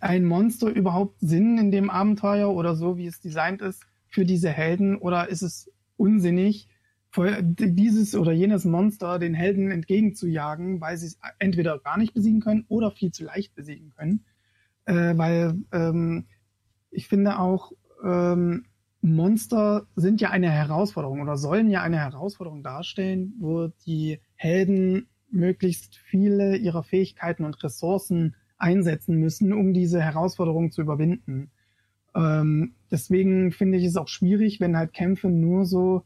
[0.00, 4.50] ein Monster überhaupt Sinn in dem Abenteuer oder so, wie es designt ist für diese
[4.50, 4.96] Helden?
[4.96, 6.68] Oder ist es unsinnig,
[7.16, 12.64] dieses oder jenes Monster den Helden entgegenzujagen, weil sie es entweder gar nicht besiegen können
[12.68, 14.24] oder viel zu leicht besiegen können?
[14.84, 16.26] Äh, weil ähm,
[16.90, 17.72] ich finde auch,
[18.04, 18.64] ähm,
[19.00, 25.96] Monster sind ja eine Herausforderung oder sollen ja eine Herausforderung darstellen, wo die Helden möglichst
[25.96, 31.50] viele ihrer Fähigkeiten und Ressourcen einsetzen müssen, um diese Herausforderung zu überwinden.
[32.14, 36.04] Ähm, deswegen finde ich es auch schwierig, wenn halt Kämpfe nur so,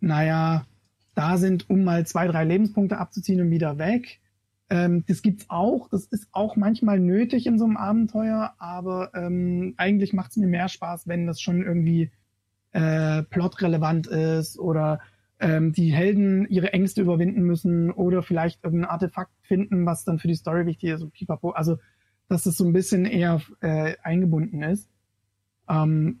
[0.00, 0.66] naja,
[1.14, 4.20] da sind, um mal zwei, drei Lebenspunkte abzuziehen und wieder weg.
[4.70, 9.74] Ähm, das gibt's auch, das ist auch manchmal nötig in so einem Abenteuer, aber ähm,
[9.76, 12.10] eigentlich macht es mir mehr Spaß, wenn das schon irgendwie
[12.70, 15.00] äh, plotrelevant ist oder
[15.40, 20.28] ähm, die Helden ihre Ängste überwinden müssen oder vielleicht irgendein Artefakt finden, was dann für
[20.28, 21.02] die Story wichtig ist.
[21.02, 21.50] Und pipapo.
[21.50, 21.78] Also,
[22.28, 24.88] dass es so ein bisschen eher äh, eingebunden ist.
[25.68, 26.20] Ähm,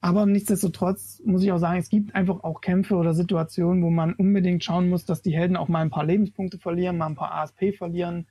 [0.00, 4.14] aber nichtsdestotrotz muss ich auch sagen, es gibt einfach auch Kämpfe oder Situationen, wo man
[4.14, 7.34] unbedingt schauen muss, dass die Helden auch mal ein paar Lebenspunkte verlieren, mal ein paar
[7.34, 8.26] ASP verlieren.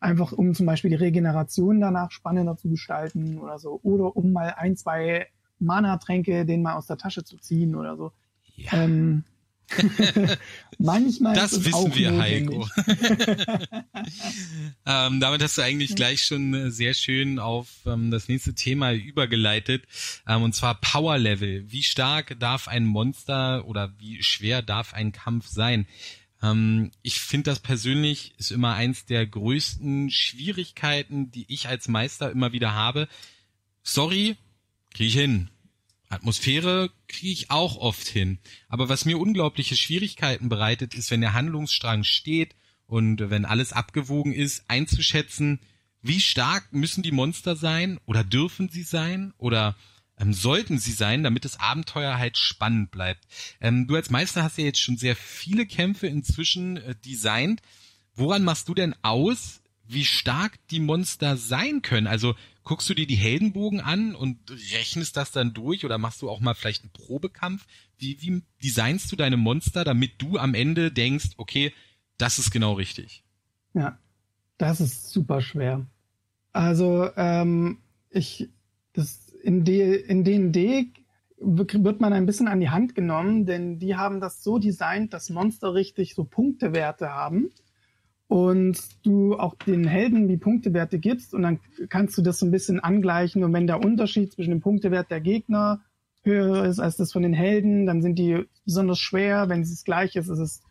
[0.00, 3.78] Einfach um zum Beispiel die Regeneration danach spannender zu gestalten oder so.
[3.84, 5.28] Oder um mal ein, zwei
[5.60, 8.10] Mana-Tränke denen mal aus der Tasche zu ziehen oder so.
[8.56, 8.82] Ja.
[8.82, 9.22] Ähm,
[10.78, 12.58] Manchmal das wissen wir, notwendig.
[12.58, 12.68] Heiko.
[14.86, 18.92] ähm, damit hast du eigentlich gleich schon äh, sehr schön auf ähm, das nächste Thema
[18.92, 19.84] übergeleitet,
[20.26, 21.70] ähm, und zwar Power Level.
[21.70, 25.86] Wie stark darf ein Monster oder wie schwer darf ein Kampf sein?
[26.42, 32.30] Ähm, ich finde das persönlich ist immer eins der größten Schwierigkeiten, die ich als Meister
[32.30, 33.08] immer wieder habe.
[33.82, 34.36] Sorry,
[34.92, 35.48] krieg ich hin.
[36.12, 38.38] Atmosphäre kriege ich auch oft hin.
[38.68, 42.54] Aber was mir unglaubliche Schwierigkeiten bereitet, ist, wenn der Handlungsstrang steht
[42.86, 45.60] und wenn alles abgewogen ist, einzuschätzen,
[46.02, 49.76] wie stark müssen die Monster sein oder dürfen sie sein oder
[50.18, 53.24] ähm, sollten sie sein, damit das Abenteuer halt spannend bleibt.
[53.60, 57.62] Ähm, du als Meister hast ja jetzt schon sehr viele Kämpfe inzwischen äh, designt.
[58.14, 62.06] Woran machst du denn aus, wie stark die Monster sein können.
[62.06, 64.38] Also guckst du dir die Heldenbogen an und
[64.72, 67.66] rechnest das dann durch oder machst du auch mal vielleicht einen Probekampf?
[67.98, 71.72] Wie, wie designst du deine Monster, damit du am Ende denkst, okay,
[72.18, 73.24] das ist genau richtig?
[73.74, 73.98] Ja,
[74.58, 75.86] das ist super schwer.
[76.52, 77.78] Also ähm,
[78.10, 78.50] ich,
[78.92, 80.92] das in, D, in D&D
[81.38, 85.30] wird man ein bisschen an die Hand genommen, denn die haben das so designt, dass
[85.30, 87.50] Monster richtig so Punktewerte haben
[88.32, 91.60] und du auch den Helden die Punktewerte gibst und dann
[91.90, 95.20] kannst du das so ein bisschen angleichen und wenn der Unterschied zwischen dem Punktewert der
[95.20, 95.82] Gegner
[96.22, 99.50] höher ist als das von den Helden, dann sind die besonders schwer.
[99.50, 100.62] Wenn es gleich ist, ist es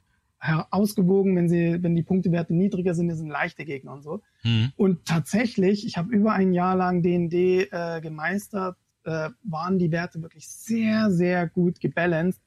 [0.71, 1.35] ausgewogen.
[1.35, 4.21] Wenn sie, wenn die Punktewerte niedriger sind, sind leichte Gegner und so.
[4.43, 4.71] Mhm.
[4.75, 10.19] Und tatsächlich, ich habe über ein Jahr lang D&D äh, gemeistert, äh, waren die Werte
[10.23, 12.41] wirklich sehr, sehr gut gebalanced,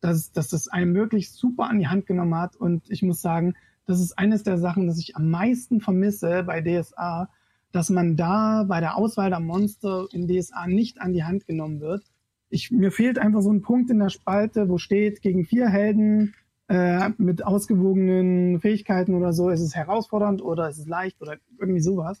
[0.00, 2.54] dass, dass das einem wirklich super an die Hand genommen hat.
[2.54, 3.54] Und ich muss sagen,
[3.92, 7.28] das ist eines der Sachen, das ich am meisten vermisse bei DSA,
[7.72, 11.80] dass man da bei der Auswahl der Monster in DSA nicht an die Hand genommen
[11.80, 12.02] wird.
[12.48, 16.34] Ich, mir fehlt einfach so ein Punkt in der Spalte, wo steht, gegen vier Helden
[16.68, 21.80] äh, mit ausgewogenen Fähigkeiten oder so, ist es herausfordernd oder ist es leicht oder irgendwie
[21.80, 22.18] sowas.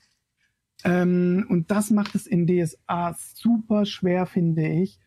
[0.84, 4.98] Ähm, und das macht es in DSA super schwer, finde ich,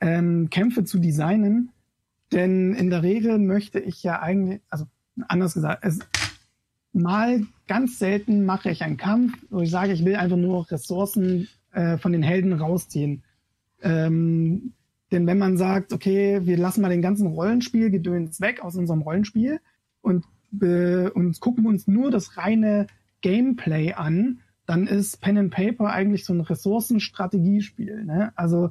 [0.00, 1.72] ähm, Kämpfe zu designen.
[2.32, 4.84] Denn in der Regel möchte ich ja eigentlich, also
[5.28, 6.00] anders gesagt, es,
[6.92, 11.48] mal ganz selten mache ich einen Kampf, wo ich sage, ich will einfach nur Ressourcen
[11.72, 13.22] äh, von den Helden rausziehen.
[13.82, 14.72] Ähm,
[15.12, 19.60] denn wenn man sagt, okay, wir lassen mal den ganzen Rollenspielgedöns weg aus unserem Rollenspiel
[20.02, 20.24] und,
[20.60, 22.86] äh, und gucken uns nur das reine
[23.20, 28.04] Gameplay an, dann ist Pen and Paper eigentlich so ein Ressourcenstrategiespiel.
[28.04, 28.32] Ne?
[28.36, 28.70] Also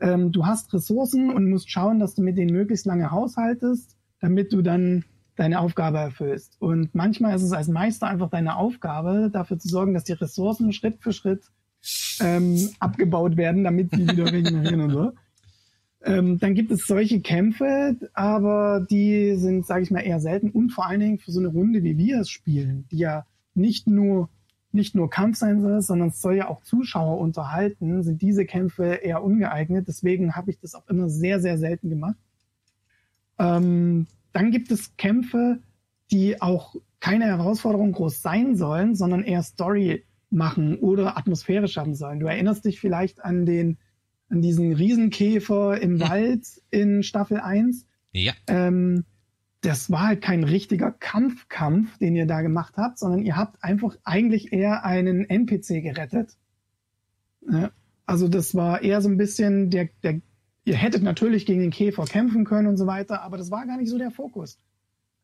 [0.00, 4.52] ähm, du hast Ressourcen und musst schauen, dass du mit denen möglichst lange haushaltest, damit
[4.52, 5.04] du dann
[5.36, 6.56] deine Aufgabe erfüllst.
[6.60, 10.72] Und manchmal ist es als Meister einfach deine Aufgabe, dafür zu sorgen, dass die Ressourcen
[10.72, 11.44] Schritt für Schritt
[12.20, 15.12] ähm, abgebaut werden, damit sie wieder regenerieren und so.
[16.02, 20.70] Ähm, dann gibt es solche Kämpfe, aber die sind, sage ich mal, eher selten und
[20.70, 24.28] vor allen Dingen für so eine Runde, wie wir es spielen, die ja nicht nur
[24.76, 28.84] nicht nur Kampf sein soll, sondern es soll ja auch Zuschauer unterhalten, sind diese Kämpfe
[28.84, 29.88] eher ungeeignet.
[29.88, 32.18] Deswegen habe ich das auch immer sehr, sehr selten gemacht.
[33.38, 34.06] Ähm,
[34.36, 35.60] dann gibt es Kämpfe,
[36.10, 42.20] die auch keine Herausforderung groß sein sollen, sondern eher Story machen oder Atmosphäre schaffen sollen.
[42.20, 43.78] Du erinnerst dich vielleicht an den,
[44.28, 47.86] an diesen Riesenkäfer im Wald in Staffel 1.
[48.12, 48.34] Ja.
[48.46, 49.04] Ähm,
[49.62, 53.96] das war halt kein richtiger Kampfkampf, den ihr da gemacht habt, sondern ihr habt einfach
[54.04, 56.36] eigentlich eher einen NPC gerettet.
[57.50, 57.70] Ja,
[58.04, 60.20] also das war eher so ein bisschen der, der,
[60.66, 63.78] ihr hättet natürlich gegen den Käfer kämpfen können und so weiter, aber das war gar
[63.78, 64.58] nicht so der Fokus.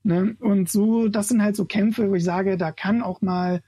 [0.05, 0.37] Ne?
[0.39, 3.61] Und so, das sind halt so Kämpfe, wo ich sage, da kann auch mal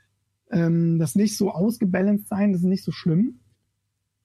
[0.51, 3.41] ähm, das nicht so ausgebalanced sein, das ist nicht so schlimm.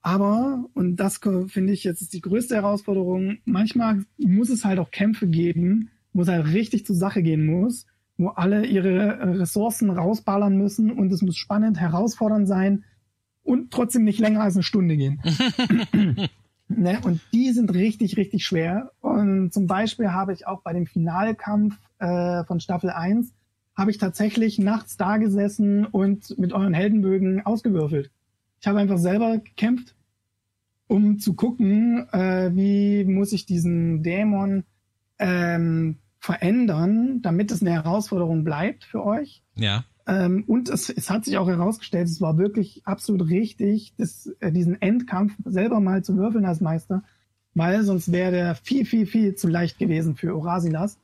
[0.02, 4.92] Aber, und das finde ich jetzt ist die größte Herausforderung, manchmal muss es halt auch
[4.92, 7.88] Kämpfe geben, wo es halt richtig zur Sache gehen muss,
[8.18, 12.84] wo alle ihre Ressourcen rausballern müssen und es muss spannend, herausfordernd sein
[13.42, 15.20] und trotzdem nicht länger als eine Stunde gehen.
[16.70, 17.00] ne?
[17.04, 18.92] Und die sind richtig, richtig schwer.
[19.02, 23.34] Und zum Beispiel habe ich auch bei dem Finalkampf äh, von Staffel 1
[23.80, 28.12] habe ich tatsächlich nachts da gesessen und mit euren Heldenbögen ausgewürfelt.
[28.60, 29.96] Ich habe einfach selber gekämpft,
[30.88, 34.66] um zu gucken, äh, wie muss ich diesen Dämon
[35.18, 39.42] ähm, verändern, damit es eine Herausforderung bleibt für euch.
[39.56, 39.86] Ja.
[40.10, 44.52] Ähm, und es, es hat sich auch herausgestellt, es war wirklich absolut richtig, das, äh,
[44.52, 47.04] diesen Endkampf selber mal zu würfeln als Meister,
[47.54, 50.98] weil sonst wäre der viel, viel, viel zu leicht gewesen für Orasilas.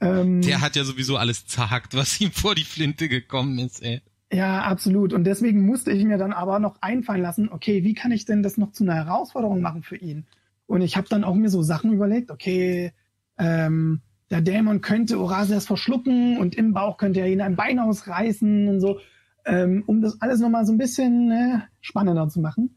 [0.00, 4.02] Ähm, der hat ja sowieso alles zerhackt, was ihm vor die Flinte gekommen ist, ey.
[4.32, 5.12] Ja, absolut.
[5.12, 8.44] Und deswegen musste ich mir dann aber noch einfallen lassen, okay, wie kann ich denn
[8.44, 10.26] das noch zu einer Herausforderung machen für ihn?
[10.68, 12.92] Und ich habe dann auch mir so Sachen überlegt, okay,
[13.36, 14.00] ähm,
[14.30, 18.80] der Dämon könnte Orasias verschlucken und im Bauch könnte er ihn ein Bein ausreißen und
[18.80, 19.00] so,
[19.46, 22.76] ähm, um das alles nochmal so ein bisschen äh, spannender zu machen.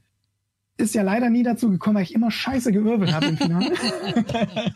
[0.78, 3.74] Ist ja leider nie dazu gekommen, weil ich immer scheiße gewirbelt habe im Finale.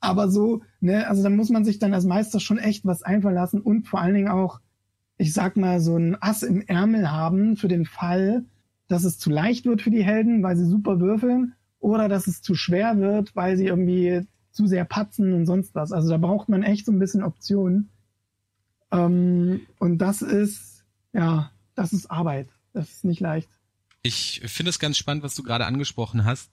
[0.00, 3.34] Aber so, ne, also da muss man sich dann als Meister schon echt was einfallen
[3.34, 4.60] lassen und vor allen Dingen auch,
[5.18, 8.44] ich sag mal, so ein Ass im Ärmel haben für den Fall,
[8.88, 12.42] dass es zu leicht wird für die Helden, weil sie super würfeln, oder dass es
[12.42, 15.92] zu schwer wird, weil sie irgendwie zu sehr patzen und sonst was.
[15.92, 17.90] Also da braucht man echt so ein bisschen Optionen.
[18.90, 22.48] Ähm, und das ist, ja, das ist Arbeit.
[22.72, 23.48] Das ist nicht leicht.
[24.02, 26.50] Ich finde es ganz spannend, was du gerade angesprochen hast,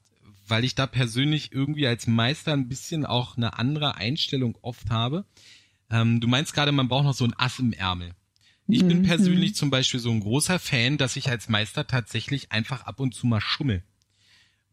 [0.47, 5.25] weil ich da persönlich irgendwie als Meister ein bisschen auch eine andere Einstellung oft habe.
[5.89, 8.11] Ähm, du meinst gerade, man braucht noch so ein Ass im Ärmel.
[8.67, 8.87] Ich mhm.
[8.89, 12.99] bin persönlich zum Beispiel so ein großer Fan, dass ich als Meister tatsächlich einfach ab
[12.99, 13.83] und zu mal schummel.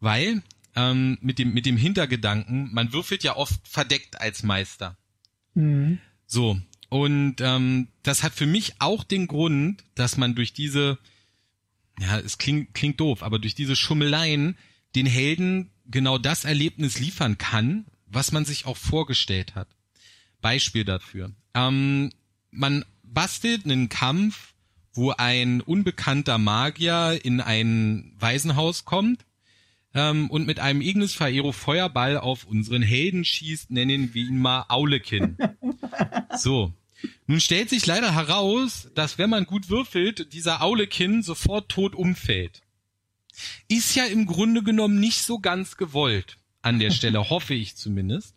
[0.01, 0.43] Weil
[0.75, 4.97] ähm, mit dem mit dem Hintergedanken, man würfelt ja oft verdeckt als Meister.
[5.53, 5.99] Mhm.
[6.25, 6.59] So
[6.89, 10.97] und ähm, das hat für mich auch den Grund, dass man durch diese
[11.99, 14.57] ja, es klingt klingt doof, aber durch diese Schummeleien
[14.95, 19.67] den Helden genau das Erlebnis liefern kann, was man sich auch vorgestellt hat.
[20.41, 21.31] Beispiel dafür.
[21.53, 22.11] Ähm,
[22.51, 24.53] man bastelt einen Kampf,
[24.93, 29.25] wo ein unbekannter Magier in ein Waisenhaus kommt
[29.95, 34.65] ähm, und mit einem Ignis Faero Feuerball auf unseren Helden schießt, nennen wir ihn mal
[34.69, 35.37] Aulekin.
[36.37, 36.73] So.
[37.27, 42.61] Nun stellt sich leider heraus, dass wenn man gut würfelt, dieser Aulekin sofort tot umfällt.
[43.69, 48.35] Ist ja im Grunde genommen nicht so ganz gewollt an der Stelle, hoffe ich zumindest.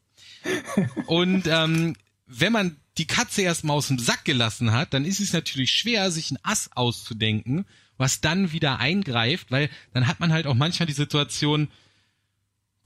[1.07, 1.97] Und ähm,
[2.27, 6.13] wenn man die Katze erstmal aus dem Sack gelassen hat, dann ist es natürlich schwer,
[6.13, 7.67] sich ein Ass auszudenken,
[7.99, 11.69] was dann wieder eingreift, weil dann hat man halt auch manchmal die Situation,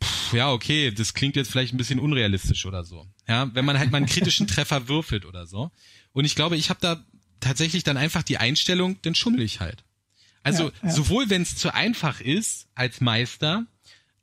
[0.03, 3.07] pff, ja, okay, das klingt jetzt vielleicht ein bisschen unrealistisch oder so.
[3.29, 5.71] Ja, wenn man halt mal einen kritischen Treffer würfelt oder so.
[6.13, 7.05] Und ich glaube, ich habe da
[7.41, 9.85] tatsächlich dann einfach die Einstellung, dann schummel ich halt.
[10.43, 10.91] Also ja, ja.
[10.91, 13.67] sowohl wenn es zu einfach ist als Meister,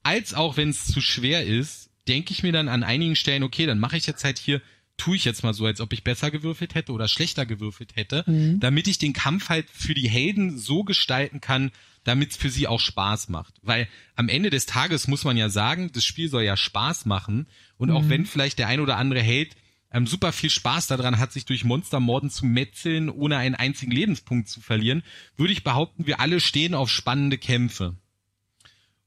[0.04, 3.66] als auch wenn es zu schwer ist, denke ich mir dann an einigen Stellen, okay,
[3.66, 4.62] dann mache ich jetzt halt hier,
[5.00, 8.24] tue ich jetzt mal so, als ob ich besser gewürfelt hätte oder schlechter gewürfelt hätte,
[8.28, 8.60] mhm.
[8.60, 11.72] damit ich den Kampf halt für die Helden so gestalten kann,
[12.04, 13.56] damit es für sie auch Spaß macht.
[13.62, 17.48] Weil am Ende des Tages muss man ja sagen, das Spiel soll ja Spaß machen.
[17.78, 17.96] Und mhm.
[17.96, 19.56] auch wenn vielleicht der ein oder andere Held
[19.92, 24.48] ähm, super viel Spaß daran hat, sich durch Monstermorden zu metzeln, ohne einen einzigen Lebenspunkt
[24.48, 25.04] zu verlieren,
[25.36, 27.96] würde ich behaupten, wir alle stehen auf spannende Kämpfe.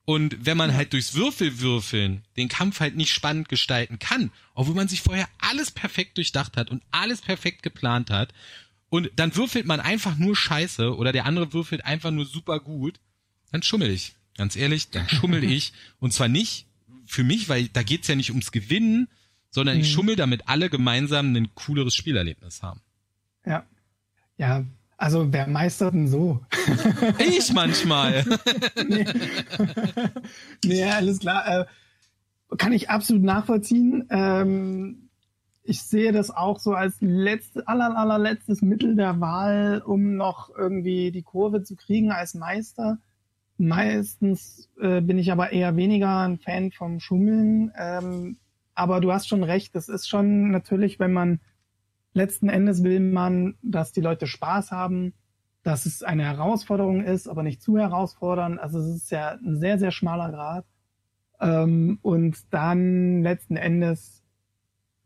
[0.05, 4.88] Und wenn man halt durchs Würfelwürfeln den Kampf halt nicht spannend gestalten kann, obwohl man
[4.88, 8.32] sich vorher alles perfekt durchdacht hat und alles perfekt geplant hat,
[8.88, 13.00] und dann würfelt man einfach nur Scheiße oder der andere würfelt einfach nur super gut,
[13.50, 14.16] dann schummel ich.
[14.36, 15.72] Ganz ehrlich, dann schummel ich.
[15.98, 16.66] Und zwar nicht
[17.07, 19.09] für mich, weil da geht's ja nicht ums Gewinnen,
[19.50, 19.82] sondern mhm.
[19.82, 22.82] ich schummel, damit alle gemeinsam ein cooleres Spielerlebnis haben.
[23.46, 23.64] Ja.
[24.36, 24.66] Ja,
[25.03, 26.38] also wer meistert denn so?
[27.18, 28.24] ich manchmal.
[28.88, 29.05] nee.
[30.64, 31.44] nee, alles klar.
[31.48, 34.07] Äh, kann ich absolut nachvollziehen.
[34.11, 35.09] Ähm,
[35.64, 41.11] ich sehe das auch so als letzte, aller, allerletztes Mittel der Wahl, um noch irgendwie
[41.11, 42.98] die Kurve zu kriegen als Meister.
[43.59, 47.72] Meistens äh, bin ich aber eher weniger ein Fan vom Schummeln.
[47.76, 48.36] Ähm,
[48.76, 51.40] aber du hast schon recht, das ist schon natürlich, wenn man
[52.14, 55.14] letzten Endes will man, dass die Leute Spaß haben,
[55.62, 58.58] dass es eine Herausforderung ist, aber nicht zu herausfordern.
[58.58, 60.66] Also es ist ja ein sehr, sehr schmaler Grad.
[61.40, 64.22] Ähm, und dann letzten Endes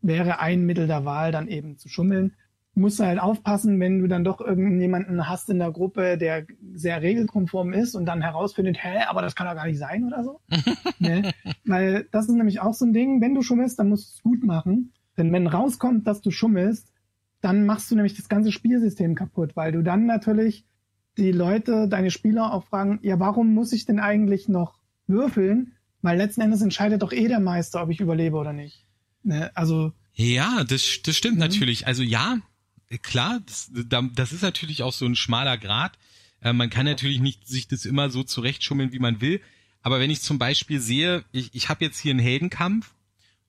[0.01, 2.35] wäre ein Mittel der Wahl dann eben zu schummeln.
[2.73, 7.01] Du musst halt aufpassen, wenn du dann doch irgendjemanden hast in der Gruppe, der sehr
[7.01, 10.39] regelkonform ist und dann herausfindet, hä, aber das kann doch gar nicht sein oder so.
[10.99, 11.33] ne?
[11.65, 14.23] Weil das ist nämlich auch so ein Ding, wenn du schummelst, dann musst du es
[14.23, 14.93] gut machen.
[15.17, 16.93] Denn wenn rauskommt, dass du schummelst,
[17.41, 20.65] dann machst du nämlich das ganze Spielsystem kaputt, weil du dann natürlich
[21.17, 25.73] die Leute, deine Spieler auch fragen, ja, warum muss ich denn eigentlich noch würfeln?
[26.01, 28.85] Weil letzten Endes entscheidet doch eh der Meister, ob ich überlebe oder nicht.
[29.23, 29.51] Ne?
[29.55, 31.41] Also ja, das, das stimmt mhm.
[31.41, 31.87] natürlich.
[31.87, 32.39] Also ja,
[33.01, 35.97] klar, das, das ist natürlich auch so ein schmaler Grad.
[36.41, 39.41] Äh, man kann natürlich nicht sich das immer so zurechtschummeln, wie man will.
[39.81, 42.93] Aber wenn ich zum Beispiel sehe, ich, ich habe jetzt hier einen Heldenkampf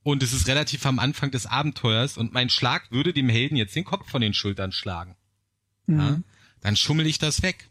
[0.09, 3.77] und es ist relativ am Anfang des Abenteuers und mein Schlag würde dem Helden jetzt
[3.77, 5.17] den Kopf von den Schultern schlagen.
[5.87, 5.99] Mhm.
[5.99, 6.21] Ja,
[6.63, 7.69] dann schummel ich das weg.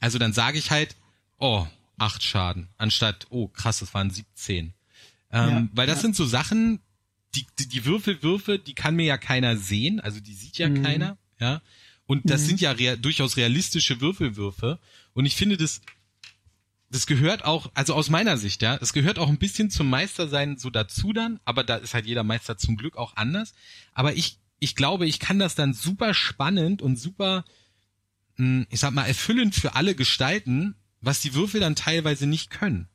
[0.00, 0.96] Also dann sage ich halt,
[1.36, 1.66] oh,
[1.98, 4.72] acht Schaden, anstatt, oh krass, das waren 17.
[5.30, 6.02] Ähm, ja, weil das ja.
[6.04, 6.80] sind so Sachen,
[7.34, 10.82] die, die, die Würfelwürfe, die kann mir ja keiner sehen, also die sieht ja mhm.
[10.82, 11.60] keiner, ja.
[12.06, 12.46] Und das mhm.
[12.46, 14.78] sind ja rea durchaus realistische Würfelwürfe.
[15.12, 15.82] Und ich finde, das,
[16.94, 20.58] das gehört auch, also aus meiner Sicht, ja, es gehört auch ein bisschen zum Meistersein
[20.58, 23.52] so dazu dann, aber da ist halt jeder Meister zum Glück auch anders.
[23.94, 27.44] Aber ich, ich glaube, ich kann das dann super spannend und super,
[28.36, 32.86] hm, ich sag mal, erfüllend für alle gestalten, was die Würfel dann teilweise nicht können.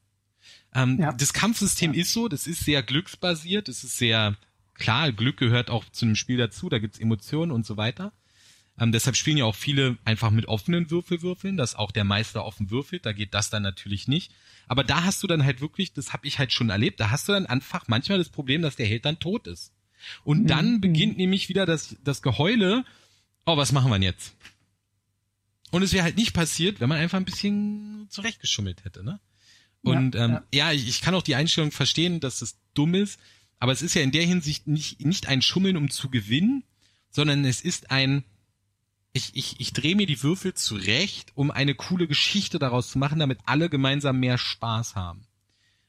[0.74, 1.12] Ähm, ja.
[1.12, 2.00] Das Kampfsystem ja.
[2.00, 4.38] ist so, das ist sehr glücksbasiert, es ist sehr
[4.76, 8.14] klar, Glück gehört auch zu einem Spiel dazu, da gibt's Emotionen und so weiter.
[8.80, 12.72] Ähm, deshalb spielen ja auch viele einfach mit offenen Würfelwürfeln, dass auch der Meister offen
[12.72, 14.32] würfelt, da geht das dann natürlich nicht.
[14.68, 17.28] Aber da hast du dann halt wirklich, das habe ich halt schon erlebt, da hast
[17.28, 19.74] du dann einfach manchmal das Problem, dass der Held dann tot ist.
[20.24, 20.48] Und mhm.
[20.48, 22.86] dann beginnt nämlich wieder das, das Geheule,
[23.46, 24.34] oh, was machen wir denn jetzt?
[25.72, 29.20] Und es wäre halt nicht passiert, wenn man einfach ein bisschen zurechtgeschummelt hätte, ne?
[29.82, 30.44] Und ja, ähm, ja.
[30.52, 33.20] ja ich, ich kann auch die Einstellung verstehen, dass es dumm ist,
[33.60, 36.64] aber es ist ja in der Hinsicht nicht, nicht ein Schummeln, um zu gewinnen,
[37.10, 38.24] sondern es ist ein,
[39.14, 43.20] ich, ich, ich drehe mir die Würfel zurecht, um eine coole Geschichte daraus zu machen,
[43.20, 45.26] damit alle gemeinsam mehr Spaß haben.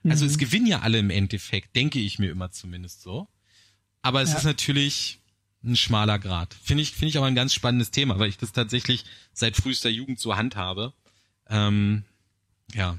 [0.03, 0.11] Mhm.
[0.11, 0.41] Also es mhm.
[0.41, 3.29] gewinnen ja alle im Endeffekt, denke ich mir immer zumindest so.
[4.03, 4.39] Aber es ja.
[4.39, 5.21] ist natürlich
[5.63, 6.55] ein schmaler Grad.
[6.55, 9.05] Finde ich, finde ich aber ein ganz spannendes Thema, weil ich das tatsächlich
[9.35, 10.95] seit frühester Jugend zur Hand habe.
[11.49, 12.05] Ähm,
[12.73, 12.99] ja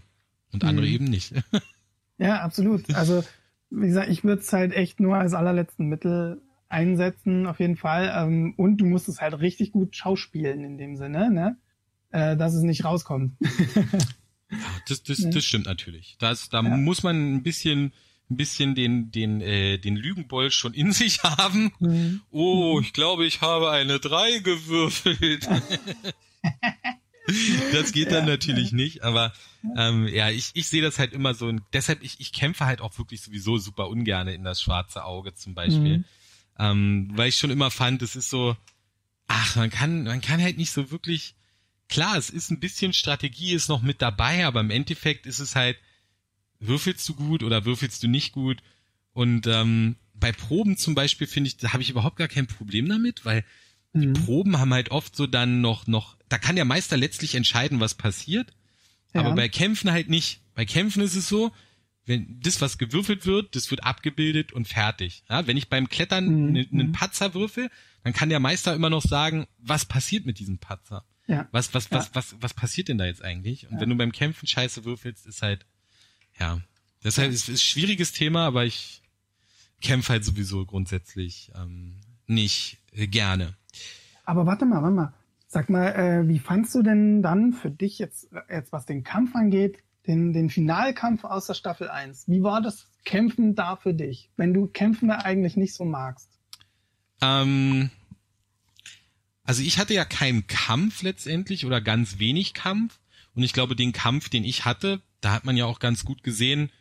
[0.51, 0.93] und andere mhm.
[0.93, 1.33] eben nicht.
[2.17, 2.93] ja, absolut.
[2.93, 3.23] Also,
[3.69, 6.41] wie gesagt, ich würde es halt echt nur als allerletzten Mittel
[6.71, 8.13] einsetzen, auf jeden Fall.
[8.15, 11.57] Ähm, und du musst es halt richtig gut schauspielen in dem Sinne, ne?
[12.11, 13.33] Äh, dass es nicht rauskommt.
[14.51, 14.57] ja,
[14.87, 16.17] das, das, das stimmt natürlich.
[16.19, 16.77] Das, da ja.
[16.77, 17.93] muss man ein bisschen
[18.29, 21.73] ein bisschen den den äh, den Lügenbold schon in sich haben.
[21.79, 22.21] Mhm.
[22.31, 25.49] Oh, ich glaube, ich habe eine drei gewürfelt.
[27.73, 28.31] das geht dann ja.
[28.31, 29.33] natürlich nicht, aber
[29.77, 32.81] ähm, ja, ich, ich sehe das halt immer so und deshalb, ich, ich kämpfe halt
[32.81, 35.99] auch wirklich sowieso super ungerne in das schwarze Auge zum Beispiel.
[35.99, 36.05] Mhm.
[36.59, 38.55] Ähm, weil ich schon immer fand, es ist so,
[39.27, 41.35] ach, man kann, man kann halt nicht so wirklich,
[41.89, 45.55] klar, es ist ein bisschen Strategie ist noch mit dabei, aber im Endeffekt ist es
[45.55, 45.77] halt,
[46.59, 48.61] würfelst du gut oder würfelst du nicht gut.
[49.13, 52.87] Und ähm, bei Proben zum Beispiel finde ich, da habe ich überhaupt gar kein Problem
[52.87, 53.43] damit, weil
[53.93, 54.13] die Mhm.
[54.13, 57.95] Proben haben halt oft so dann noch, noch, da kann der Meister letztlich entscheiden, was
[57.95, 58.53] passiert.
[59.13, 59.21] Ja.
[59.21, 60.39] Aber bei Kämpfen halt nicht.
[60.55, 61.51] Bei Kämpfen ist es so,
[62.05, 65.23] wenn das, was gewürfelt wird, das wird abgebildet und fertig.
[65.29, 66.51] Ja, wenn ich beim Klettern Mhm.
[66.53, 67.69] ne- einen Patzer würfel,
[68.03, 71.05] dann kann der Meister immer noch sagen, was passiert mit diesem Patzer?
[71.27, 71.47] Ja.
[71.51, 71.97] Was, was, Ja.
[71.99, 73.67] was, was, was passiert denn da jetzt eigentlich?
[73.67, 73.81] Und Ja.
[73.81, 75.65] wenn du beim Kämpfen Scheiße würfelst, ist halt,
[76.39, 76.59] ja.
[77.03, 79.01] Deshalb ist es ein schwieriges Thema, aber ich
[79.81, 81.95] kämpfe halt sowieso grundsätzlich ähm,
[82.27, 83.55] nicht äh, gerne.
[84.25, 85.13] Aber warte mal, warte mal.
[85.47, 89.35] Sag mal, äh, wie fandst du denn dann für dich jetzt, jetzt was den Kampf
[89.35, 92.27] angeht, den, den Finalkampf aus der Staffel 1?
[92.27, 96.29] Wie war das Kämpfen da für dich, wenn du Kämpfen eigentlich nicht so magst?
[97.21, 97.89] Ähm,
[99.43, 102.99] also ich hatte ja keinen Kampf letztendlich oder ganz wenig Kampf.
[103.33, 106.23] Und ich glaube, den Kampf, den ich hatte, da hat man ja auch ganz gut
[106.23, 106.71] gesehen,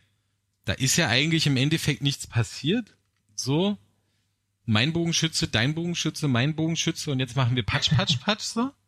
[0.65, 2.95] da ist ja eigentlich im Endeffekt nichts passiert.
[3.35, 3.77] So,
[4.65, 8.71] mein Bogenschütze, dein Bogenschütze, mein Bogenschütze und jetzt machen wir Patsch, Patsch, Patsch so.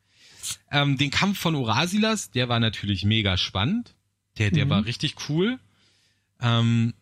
[0.72, 3.96] Ähm, den Kampf von Orasilas, der war natürlich mega spannend.
[4.38, 4.70] Der, der Mhm.
[4.70, 5.60] war richtig cool.
[6.42, 6.94] Ähm,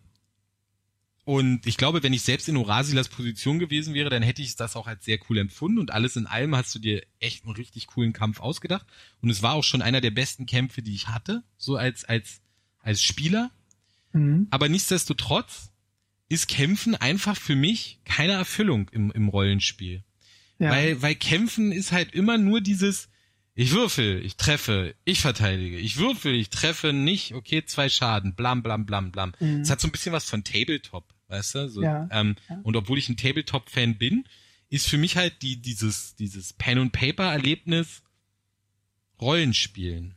[1.24, 4.76] und ich glaube, wenn ich selbst in Orasilas Position gewesen wäre, dann hätte ich das
[4.76, 5.78] auch als sehr cool empfunden.
[5.78, 8.86] Und alles in allem hast du dir echt einen richtig coolen Kampf ausgedacht.
[9.22, 12.42] Und es war auch schon einer der besten Kämpfe, die ich hatte, so als, als,
[12.80, 13.52] als Spieler.
[14.14, 14.48] Mhm.
[14.50, 15.70] Aber nichtsdestotrotz
[16.28, 20.04] ist Kämpfen einfach für mich keine Erfüllung im, im Rollenspiel.
[20.60, 20.72] Ja.
[20.72, 23.10] Weil, weil Kämpfen ist halt immer nur dieses,
[23.54, 28.64] ich würfel, ich treffe, ich verteidige, ich würfel, ich treffe nicht, okay, zwei Schaden, blam,
[28.64, 29.34] blam, blam, blam.
[29.40, 29.70] Es Mhm.
[29.70, 31.70] hat so ein bisschen was von Tabletop, weißt du?
[31.70, 32.60] So, Ja, ähm, ja.
[32.64, 34.26] Und obwohl ich ein Tabletop-Fan bin,
[34.70, 38.04] ist für mich halt die, dieses, dieses Pen-and-Paper-Erlebnis
[39.20, 40.16] Rollenspielen.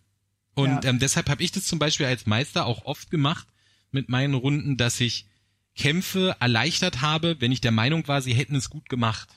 [0.54, 0.90] Und Ja.
[0.90, 3.48] ähm, deshalb habe ich das zum Beispiel als Meister auch oft gemacht
[3.90, 5.26] mit meinen Runden, dass ich
[5.76, 9.28] Kämpfe erleichtert habe, wenn ich der Meinung war, sie hätten es gut gemacht.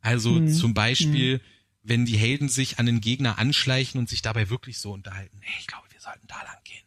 [0.00, 0.48] Also Mhm.
[0.48, 1.40] zum Beispiel,
[1.82, 5.56] wenn die Helden sich an den Gegner anschleichen und sich dabei wirklich so unterhalten, hey,
[5.60, 6.82] ich glaube, wir sollten da lang gehen.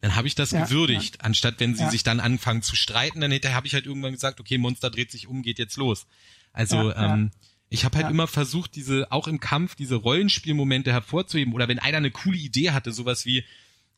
[0.00, 1.90] Dann habe ich das Ja, gewürdigt, anstatt wenn sie Ja.
[1.90, 5.10] sich dann anfangen zu streiten, dann hätte- habe ich halt irgendwann gesagt, okay, Monster dreht
[5.10, 6.06] sich um, geht jetzt los.
[6.52, 7.14] Also Ja, ja.
[7.14, 7.30] ähm,
[7.70, 8.10] ich habe halt Ja.
[8.10, 12.70] immer versucht, diese auch im Kampf diese Rollenspielmomente hervorzuheben oder wenn einer eine coole Idee
[12.72, 13.44] hatte, sowas wie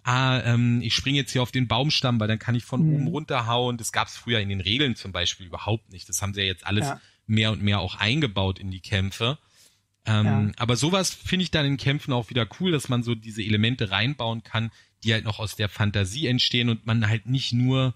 [0.04, 2.94] ah, ähm, ich springe jetzt hier auf den Baumstamm, weil dann kann ich von Mhm.
[2.94, 3.76] oben runterhauen.
[3.76, 6.08] Das gab es früher in den Regeln zum Beispiel überhaupt nicht.
[6.08, 7.00] Das haben sie ja jetzt alles Ja.
[7.26, 9.38] mehr und mehr auch eingebaut in die Kämpfe.
[10.08, 10.50] Ähm, Ja.
[10.56, 13.90] Aber sowas finde ich dann in Kämpfen auch wieder cool, dass man so diese Elemente
[13.90, 14.70] reinbauen kann,
[15.04, 17.94] die halt noch aus der Fantasie entstehen und man halt nicht nur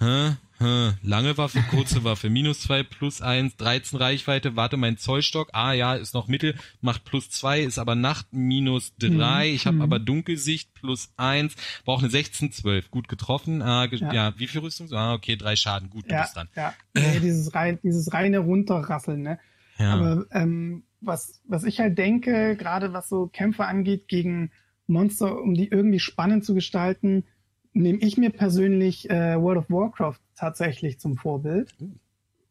[0.00, 5.50] hä, hä, lange Waffe, kurze Waffe, minus zwei, plus eins, 13 Reichweite, warte mein Zollstock,
[5.52, 9.54] ah ja, ist noch Mittel, macht plus zwei, ist aber Nacht, minus drei, Mhm.
[9.54, 9.82] ich habe Mhm.
[9.82, 14.12] aber Dunkelsicht, plus eins, brauche eine 16, 12, gut getroffen, ah, ge ja.
[14.12, 14.34] Ja.
[14.38, 14.92] wie viel Rüstung?
[14.92, 16.48] Ah, okay, drei Schaden, gut, du ja, bist dann.
[16.56, 16.74] ja.
[16.94, 19.38] Nee, dieses, rein, dieses reine Runterrasseln, ne?
[19.78, 19.94] Ja.
[19.94, 24.50] Aber ähm, was, was ich halt denke, gerade was so Kämpfe angeht gegen
[24.86, 27.24] Monster, um die irgendwie spannend zu gestalten,
[27.72, 31.90] nehme ich mir persönlich äh, World of Warcraft tatsächlich zum Vorbild, Uh.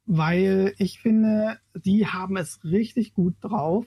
[0.05, 3.85] weil ich finde, die haben es richtig gut drauf,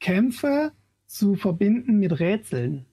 [0.00, 0.72] Kämpfe
[1.06, 2.84] zu verbinden mit Rätseln.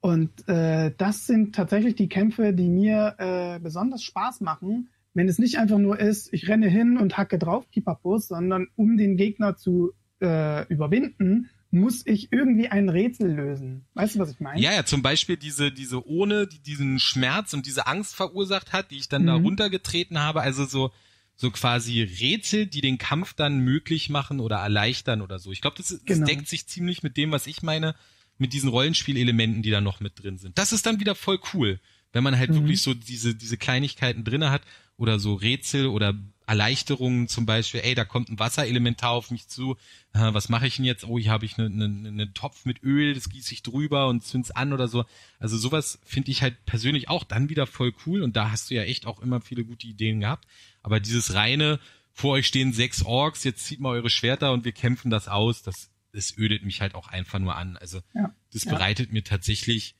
[0.00, 5.38] Und äh, das sind tatsächlich die Kämpfe, die mir äh, besonders Spaß machen, wenn es
[5.38, 9.56] nicht einfach nur ist, ich renne hin und hacke drauf, Kipapus, sondern um den Gegner
[9.56, 13.86] zu äh, überwinden, muss ich irgendwie ein Rätsel lösen.
[13.94, 14.60] Weißt du, was ich meine?
[14.60, 18.90] Ja, ja, zum Beispiel diese, diese ohne, die diesen Schmerz und diese Angst verursacht hat,
[18.90, 19.44] die ich dann da Mhm.
[19.44, 20.42] runtergetreten habe.
[20.42, 20.90] Also so,
[21.36, 25.52] so quasi Rätsel, die den Kampf dann möglich machen oder erleichtern oder so.
[25.52, 26.26] Ich glaube, das, das Genau.
[26.26, 27.94] deckt sich ziemlich mit dem, was ich meine,
[28.36, 30.58] mit diesen Rollenspielelementen, die da noch mit drin sind.
[30.58, 31.78] Das ist dann wieder voll cool,
[32.12, 32.54] wenn man halt Mhm.
[32.56, 34.62] wirklich so diese, diese Kleinigkeiten drinne hat
[35.00, 36.14] oder so Rätsel oder
[36.46, 39.76] Erleichterungen zum Beispiel, ey, da kommt ein Wasserelementar auf mich zu,
[40.12, 41.04] äh, was mache ich denn jetzt?
[41.04, 44.22] Oh, hier habe ich einen eine, eine Topf mit Öl, das gieße ich drüber und
[44.24, 45.06] zünd's an oder so.
[45.38, 48.74] Also sowas finde ich halt persönlich auch dann wieder voll cool und da hast du
[48.74, 50.46] ja echt auch immer viele gute Ideen gehabt.
[50.82, 51.80] Aber dieses reine,
[52.12, 55.62] vor euch stehen sechs Orks, jetzt zieht mal eure Schwerter und wir kämpfen das aus,
[55.62, 57.78] das, das ödet mich halt auch einfach nur an.
[57.78, 58.72] Also Ja, das ja.
[58.72, 59.94] bereitet mir tatsächlich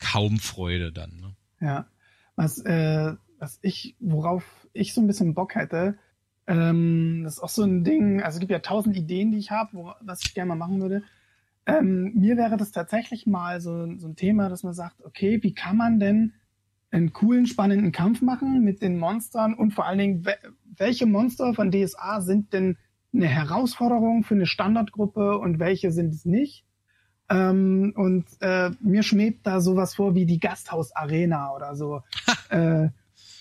[0.00, 1.20] kaum Freude dann.
[1.20, 1.36] Ne?
[1.60, 1.86] Ja.
[2.34, 5.98] Was, äh, was ich, worauf ich so ein bisschen Bock hätte,
[6.46, 9.50] ähm, das ist auch so ein Ding, also es gibt ja tausend Ideen, die ich
[9.50, 11.02] habe, was ich gerne mal machen würde.
[11.66, 15.54] Ähm, mir wäre das tatsächlich mal so, so ein Thema, dass man sagt, okay, wie
[15.54, 16.34] kann man denn
[16.92, 20.34] einen coolen, spannenden Kampf machen mit den Monstern und vor allen Dingen, we
[20.78, 22.78] welche Monster von DSA sind denn
[23.12, 26.64] eine Herausforderung für eine Standardgruppe und welche sind es nicht?
[27.28, 32.02] Ähm, und äh, mir schwebt da sowas vor wie die Gasthaus-Arena oder so.
[32.48, 32.88] äh,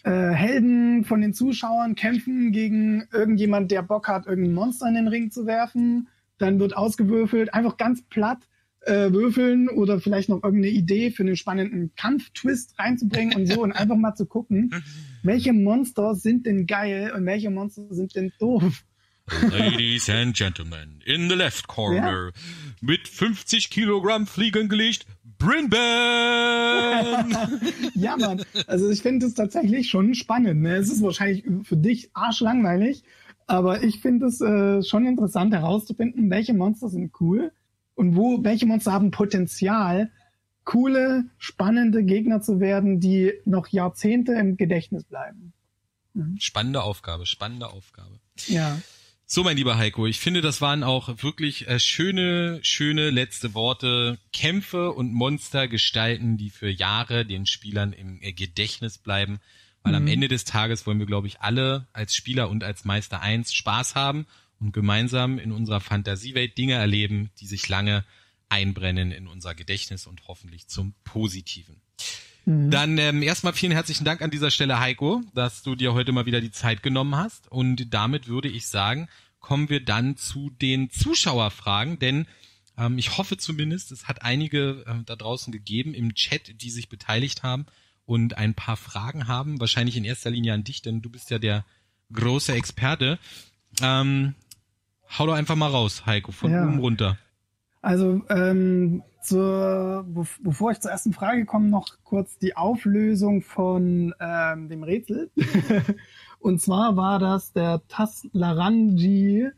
[0.03, 5.07] äh, Helden von den Zuschauern kämpfen gegen irgendjemand, der Bock hat, irgendein Monster in den
[5.07, 6.07] Ring zu werfen.
[6.37, 8.47] Dann wird ausgewürfelt, einfach ganz platt
[8.81, 13.71] äh, würfeln oder vielleicht noch irgendeine Idee für einen spannenden Kampftwist reinzubringen und so und
[13.71, 14.71] einfach mal zu gucken,
[15.23, 18.83] welche Monster sind denn geil und welche Monster sind denn doof.
[19.28, 22.32] Ladies and Gentlemen, in the left corner, ja.
[22.82, 25.05] mit 50 Kilogramm Fliegengewicht,
[25.38, 25.72] Brinban!
[27.95, 28.43] ja, Mann.
[28.67, 30.61] Also ich finde es tatsächlich schon spannend.
[30.61, 30.76] Ne?
[30.76, 33.03] Es ist wahrscheinlich für dich arschlangweilig,
[33.47, 37.51] aber ich finde es äh, schon interessant herauszufinden, welche Monster sind cool
[37.95, 40.11] und wo, welche Monster haben Potenzial,
[40.63, 45.53] coole, spannende Gegner zu werden, die noch Jahrzehnte im Gedächtnis bleiben.
[46.13, 46.38] Mhm.
[46.39, 48.19] Spannende Aufgabe, spannende Aufgabe.
[48.47, 48.80] Ja.
[49.34, 54.19] So, mein lieber Heiko, ich finde, das waren auch wirklich äh, schöne, schöne letzte Worte.
[54.34, 59.39] Kämpfe und Monster gestalten, die für Jahre den Spielern im äh, Gedächtnis bleiben.
[59.84, 59.99] Weil mhm.
[59.99, 63.53] am Ende des Tages wollen wir, glaube ich, alle als Spieler und als Meister eins
[63.53, 64.27] Spaß haben
[64.59, 68.03] und gemeinsam in unserer Fantasiewelt Dinge erleben, die sich lange
[68.49, 71.79] einbrennen in unser Gedächtnis und hoffentlich zum Positiven.
[72.45, 72.71] Mhm.
[72.71, 76.25] Dann ähm, erstmal vielen herzlichen Dank an dieser Stelle, Heiko, dass du dir heute mal
[76.25, 77.51] wieder die Zeit genommen hast.
[77.51, 79.07] Und damit würde ich sagen,
[79.39, 82.27] kommen wir dann zu den Zuschauerfragen, denn
[82.77, 86.89] ähm, ich hoffe zumindest, es hat einige äh, da draußen gegeben im Chat, die sich
[86.89, 87.65] beteiligt haben
[88.05, 89.59] und ein paar Fragen haben.
[89.59, 91.65] Wahrscheinlich in erster Linie an dich, denn du bist ja der
[92.13, 93.19] große Experte.
[93.81, 94.35] Ähm,
[95.17, 96.63] hau doch einfach mal raus, Heiko, von ja.
[96.63, 97.17] oben runter.
[97.81, 100.05] Also ähm, zur,
[100.41, 105.32] bevor ich zur ersten Frage komme, noch kurz die Auflösung von ähm, dem Rätsel.
[106.39, 109.49] Und zwar war das der Taslarangi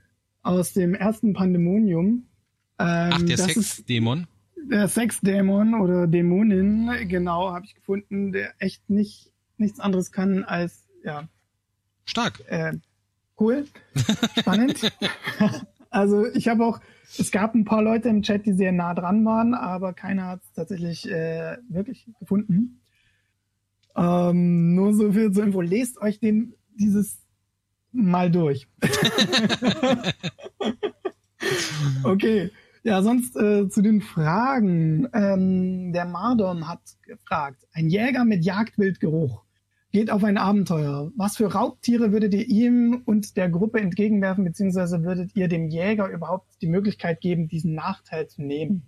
[0.41, 2.28] aus dem ersten Pandemonium.
[2.80, 4.28] Ähm, Ach, der Sexdämon?
[4.70, 10.88] Der Sexdämon oder Dämonin, genau, habe ich gefunden, der echt nicht nichts anderes kann als,
[11.03, 11.28] ja.
[12.05, 12.43] Stark.
[12.47, 12.74] Äh,
[13.39, 13.66] cool.
[14.38, 14.80] Spannend.
[15.93, 16.79] also ich habe auch
[17.17, 20.41] es gab ein paar Leute im Chat, die sehr nah dran waren, aber keiner hat
[20.41, 22.81] es tatsächlich äh, wirklich gefunden.
[23.95, 25.61] Ähm, nur so viel zur Info.
[25.61, 27.21] Lest euch den dieses
[27.91, 28.67] mal durch.
[32.03, 32.49] okay.
[32.81, 35.07] Ja, sonst äh, zu den Fragen.
[35.13, 39.42] Ähm, der Mardon hat gefragt, ein Jäger mit Jagdwildgeruch
[39.93, 41.11] geht auf ein Abenteuer.
[41.15, 46.09] Was für Raubtiere würdet ihr ihm und der Gruppe entgegenwerfen, beziehungsweise würdet ihr dem Jäger
[46.09, 48.81] überhaupt die Möglichkeit geben, diesen Nachteil zu nehmen?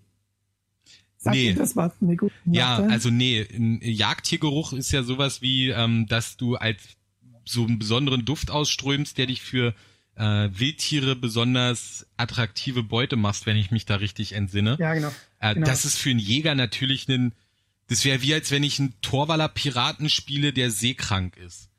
[1.17, 1.53] Sagt nee.
[1.53, 2.29] das was, Nico?
[2.45, 6.81] Ja, also nee, ein Jagdtiergeruch ist ja sowas wie, ähm, dass du als
[7.45, 9.75] so einen besonderen Duft ausströmst, der dich für
[10.15, 14.75] äh, Wildtiere besonders attraktive Beute machst, wenn ich mich da richtig entsinne.
[14.79, 15.11] Ja, genau.
[15.39, 15.67] Äh, genau.
[15.67, 17.33] Das ist für einen Jäger natürlich ein
[17.87, 21.69] das wäre wie, als wenn ich einen Torwaller Piraten spiele, der seekrank ist.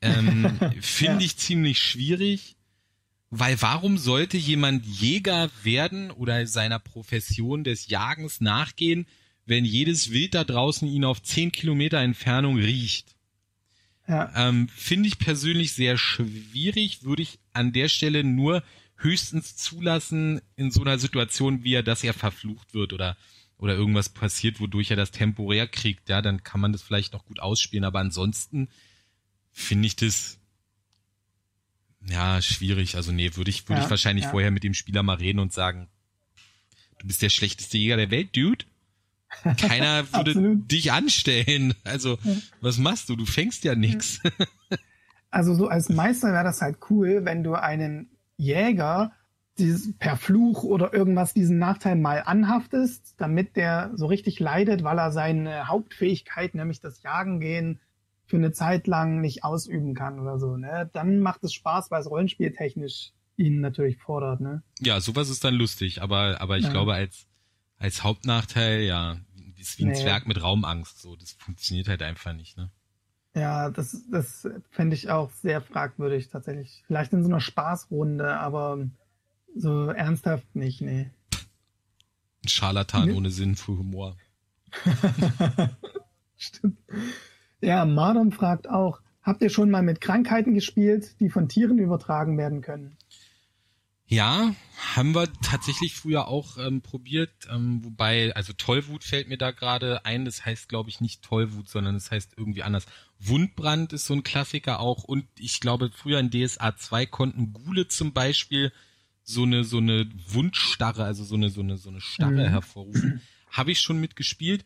[0.00, 1.26] Ähm, Finde ja.
[1.26, 2.56] ich ziemlich schwierig,
[3.30, 9.06] weil warum sollte jemand Jäger werden oder seiner Profession des Jagens nachgehen,
[9.46, 13.16] wenn jedes Wild da draußen ihn auf zehn Kilometer Entfernung riecht?
[14.06, 14.30] Ja.
[14.36, 18.62] Ähm, Finde ich persönlich sehr schwierig, würde ich an der Stelle nur
[18.96, 23.16] höchstens zulassen in so einer Situation, wie er, dass er verflucht wird oder
[23.58, 27.24] oder irgendwas passiert, wodurch er das temporär kriegt, ja, dann kann man das vielleicht noch
[27.24, 27.84] gut ausspielen.
[27.84, 28.68] Aber ansonsten
[29.52, 30.38] finde ich das
[32.08, 32.96] ja schwierig.
[32.96, 34.30] Also nee, würde ich, würde ja, ich wahrscheinlich ja.
[34.30, 35.88] vorher mit dem Spieler mal reden und sagen,
[36.98, 38.64] du bist der schlechteste Jäger der Welt, Dude.
[39.56, 41.74] Keiner würde dich anstellen.
[41.84, 42.36] Also, ja.
[42.60, 43.16] was machst du?
[43.16, 44.20] Du fängst ja nix.
[45.30, 49.12] Also so als Meister wäre das halt cool, wenn du einen Jäger
[49.58, 54.98] dieses, per Fluch oder irgendwas diesen Nachteil mal anhaftest, damit der so richtig leidet, weil
[54.98, 57.80] er seine Hauptfähigkeit, nämlich das Jagen gehen,
[58.26, 60.90] für eine Zeit lang nicht ausüben kann oder so, ne?
[60.92, 64.62] Dann macht es Spaß, weil es rollenspieltechnisch ihn natürlich fordert, ne?
[64.80, 66.70] Ja, sowas ist dann lustig, aber, aber ich ja.
[66.70, 67.26] glaube, als,
[67.78, 69.18] als Hauptnachteil, ja,
[69.58, 69.94] ist wie ein nee.
[69.94, 72.70] Zwerg mit Raumangst, so, das funktioniert halt einfach nicht, ne?
[73.34, 76.84] Ja, das, das fände ich auch sehr fragwürdig tatsächlich.
[76.86, 78.86] Vielleicht in so einer Spaßrunde, aber
[79.54, 81.10] so ernsthaft nicht, nee.
[82.44, 83.14] Ein Scharlatan nee.
[83.14, 84.16] ohne Sinn für Humor.
[86.36, 86.78] Stimmt.
[87.60, 92.36] Ja, Mardon fragt auch, habt ihr schon mal mit Krankheiten gespielt, die von Tieren übertragen
[92.36, 92.96] werden können?
[94.06, 94.54] Ja,
[94.94, 100.04] haben wir tatsächlich früher auch ähm, probiert, ähm, wobei, also Tollwut fällt mir da gerade
[100.04, 102.84] ein, das heißt glaube ich nicht Tollwut, sondern es das heißt irgendwie anders.
[103.18, 107.88] Wundbrand ist so ein Klassiker auch und ich glaube früher in DSA 2 konnten Gule
[107.88, 108.72] zum Beispiel
[109.24, 112.50] so eine so eine Wundstarre, also so eine so eine so eine Starre mhm.
[112.50, 113.20] hervorrufen.
[113.50, 114.64] Habe ich schon mitgespielt,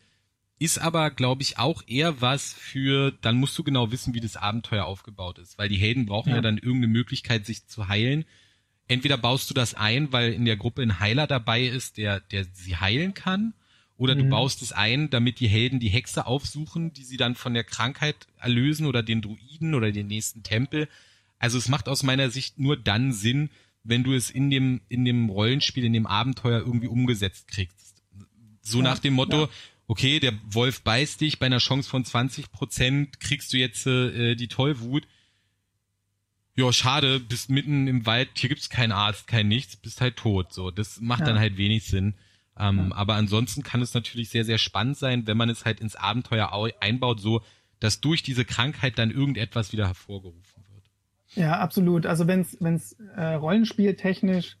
[0.59, 4.35] ist aber glaube ich auch eher was für dann musst du genau wissen, wie das
[4.35, 8.25] Abenteuer aufgebaut ist, weil die Helden brauchen ja, ja dann irgendeine Möglichkeit sich zu heilen.
[8.87, 12.45] Entweder baust du das ein, weil in der Gruppe ein Heiler dabei ist, der der
[12.53, 13.53] sie heilen kann,
[13.99, 14.29] oder du mhm.
[14.29, 18.15] baust es ein, damit die Helden die Hexe aufsuchen, die sie dann von der Krankheit
[18.39, 20.87] erlösen oder den Druiden oder den nächsten Tempel.
[21.37, 23.49] Also es macht aus meiner Sicht nur dann Sinn,
[23.89, 28.03] wenn du es in dem, in dem Rollenspiel, in dem Abenteuer irgendwie umgesetzt kriegst.
[28.61, 29.49] So ja, nach dem Motto, ja.
[29.87, 34.35] okay, der Wolf beißt dich, bei einer Chance von 20 Prozent kriegst du jetzt äh,
[34.35, 35.07] die Tollwut.
[36.55, 40.53] Ja, schade, bist mitten im Wald, hier gibt's keinen Arzt, kein nichts, bist halt tot.
[40.53, 41.27] So, das macht ja.
[41.27, 42.15] dann halt wenig Sinn.
[42.57, 45.95] Ähm, Aber ansonsten kann es natürlich sehr, sehr spannend sein, wenn man es halt ins
[45.95, 47.41] Abenteuer einbaut, so
[47.79, 50.68] dass durch diese Krankheit dann irgendetwas wieder hervorgerufen wird.
[51.35, 52.05] Ja, absolut.
[52.05, 54.57] Also wenn es äh, rollenspieltechnisch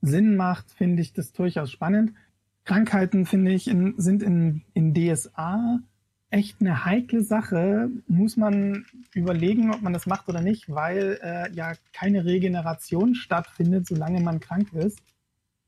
[0.00, 2.12] Sinn macht, finde ich das durchaus spannend.
[2.64, 5.80] Krankheiten, finde ich, in, sind in, in DSA
[6.30, 7.88] echt eine heikle Sache.
[8.06, 13.86] Muss man überlegen, ob man das macht oder nicht, weil äh, ja keine Regeneration stattfindet,
[13.86, 14.98] solange man krank ist.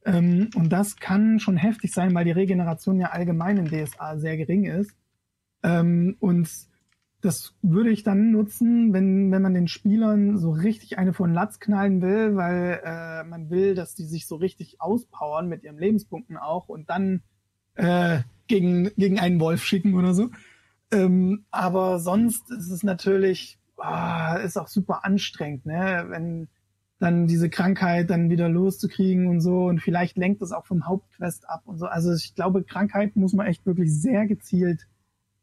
[0.04, 4.36] Ähm, und das kann schon heftig sein, weil die Regeneration ja allgemein in DSA sehr
[4.36, 4.94] gering ist.
[5.62, 6.48] Ähm, und
[7.20, 11.60] das würde ich dann nutzen, wenn, wenn man den Spielern so richtig eine von Latz
[11.60, 16.36] knallen will, weil äh, man will, dass die sich so richtig auspowern mit ihren Lebenspunkten
[16.36, 17.22] auch und dann
[17.74, 20.30] äh, gegen, gegen einen Wolf schicken oder so.
[20.92, 26.06] Ähm, aber sonst ist es natürlich, ah, ist auch super anstrengend, ne?
[26.08, 26.48] Wenn
[26.98, 31.48] dann diese Krankheit dann wieder loszukriegen und so und vielleicht lenkt es auch vom Hauptquest
[31.48, 31.86] ab und so.
[31.86, 34.86] Also ich glaube, Krankheit muss man echt wirklich sehr gezielt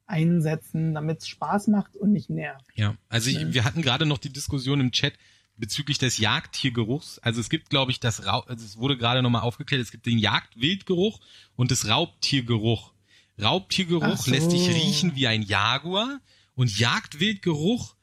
[0.07, 2.65] einsetzen, damit es Spaß macht und nicht nervt.
[2.75, 5.13] Ja, also ich, wir hatten gerade noch die Diskussion im Chat
[5.57, 7.19] bezüglich des Jagdtiergeruchs.
[7.19, 10.05] Also es gibt, glaube ich, das Ra also es wurde gerade nochmal aufgeklärt, es gibt
[10.05, 11.19] den Jagdwildgeruch
[11.55, 12.93] und das Raubtiergeruch.
[13.41, 14.31] Raubtiergeruch so.
[14.31, 16.19] lässt dich riechen wie ein Jaguar
[16.55, 17.95] und Jagdwildgeruch,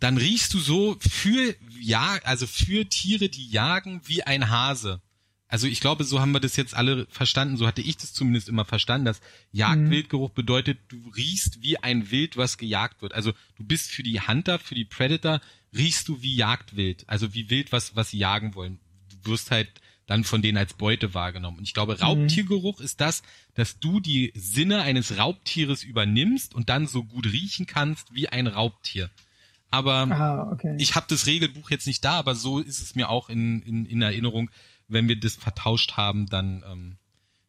[0.00, 5.00] dann riechst du so für ja, also für Tiere, die jagen wie ein Hase
[5.48, 8.50] also ich glaube, so haben wir das jetzt alle verstanden, so hatte ich das zumindest
[8.50, 9.22] immer verstanden, dass
[9.52, 13.14] Jagdwildgeruch bedeutet, du riechst wie ein Wild, was gejagt wird.
[13.14, 15.40] Also du bist für die Hunter, für die Predator,
[15.74, 18.78] riechst du wie Jagdwild, also wie Wild, was, was sie jagen wollen.
[19.24, 19.68] Du wirst halt
[20.06, 21.58] dann von denen als Beute wahrgenommen.
[21.58, 22.84] Und ich glaube, Raubtiergeruch mhm.
[22.84, 23.22] ist das,
[23.54, 28.46] dass du die Sinne eines Raubtieres übernimmst und dann so gut riechen kannst wie ein
[28.46, 29.10] Raubtier.
[29.70, 30.76] Aber ah, okay.
[30.78, 33.84] ich habe das Regelbuch jetzt nicht da, aber so ist es mir auch in, in,
[33.84, 34.50] in Erinnerung,
[34.88, 36.96] wenn wir das vertauscht haben, dann ähm,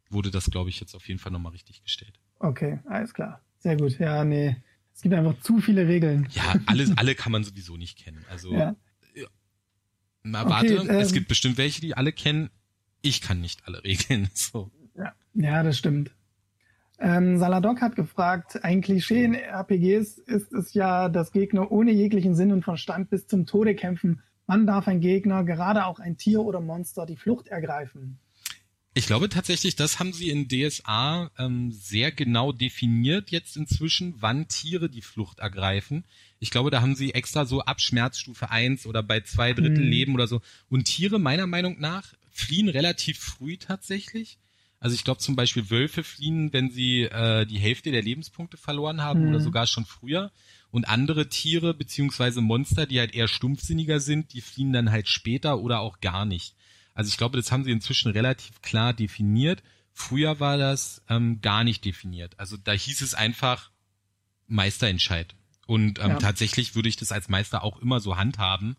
[0.09, 2.19] wurde das, glaube ich, jetzt auf jeden Fall nochmal richtig gestellt.
[2.39, 3.41] Okay, alles klar.
[3.57, 3.97] Sehr gut.
[3.99, 4.55] Ja, nee.
[4.93, 6.27] Es gibt einfach zu viele Regeln.
[6.31, 8.25] Ja, alles, alle kann man sowieso nicht kennen.
[8.29, 8.75] Also, ja.
[9.15, 9.27] ja.
[10.23, 12.49] Na, warte, okay, ähm, es gibt bestimmt welche, die alle kennen.
[13.01, 14.29] Ich kann nicht alle Regeln.
[14.35, 14.71] So.
[14.95, 16.11] Ja, ja das stimmt.
[17.01, 22.35] Ähm, Saladok hat gefragt, ein Klischee in RPGs ist es ja, dass Gegner ohne jeglichen
[22.35, 26.41] Sinn und Verstand bis zum Tode kämpfen Wann darf ein Gegner, gerade auch ein Tier
[26.41, 28.17] oder Monster, die Flucht ergreifen?
[28.95, 34.47] Ich glaube tatsächlich, das haben sie in DSA ähm, sehr genau definiert jetzt inzwischen, wann
[34.47, 36.03] Tiere die Flucht ergreifen.
[36.39, 39.91] Ich glaube, da haben sie extra so ab Schmerzstufe 1 oder bei zwei Drittel hm.
[39.91, 40.41] Leben oder so.
[40.67, 44.39] Und Tiere, meiner Meinung nach, fliehen relativ früh tatsächlich.
[44.79, 49.03] Also ich glaube zum Beispiel Wölfe fliehen, wenn sie äh, die Hälfte der Lebenspunkte verloren
[49.03, 49.29] haben hm.
[49.29, 50.31] oder sogar schon früher.
[50.71, 55.59] Und andere Tiere beziehungsweise Monster, die halt eher stumpfsinniger sind, die fliehen dann halt später
[55.59, 56.55] oder auch gar nicht.
[56.93, 59.63] Also ich glaube, das haben sie inzwischen relativ klar definiert.
[59.93, 62.39] Früher war das ähm, gar nicht definiert.
[62.39, 63.71] Also da hieß es einfach
[64.47, 65.35] Meisterentscheid.
[65.65, 66.17] Und ähm, ja.
[66.17, 68.75] tatsächlich würde ich das als Meister auch immer so handhaben,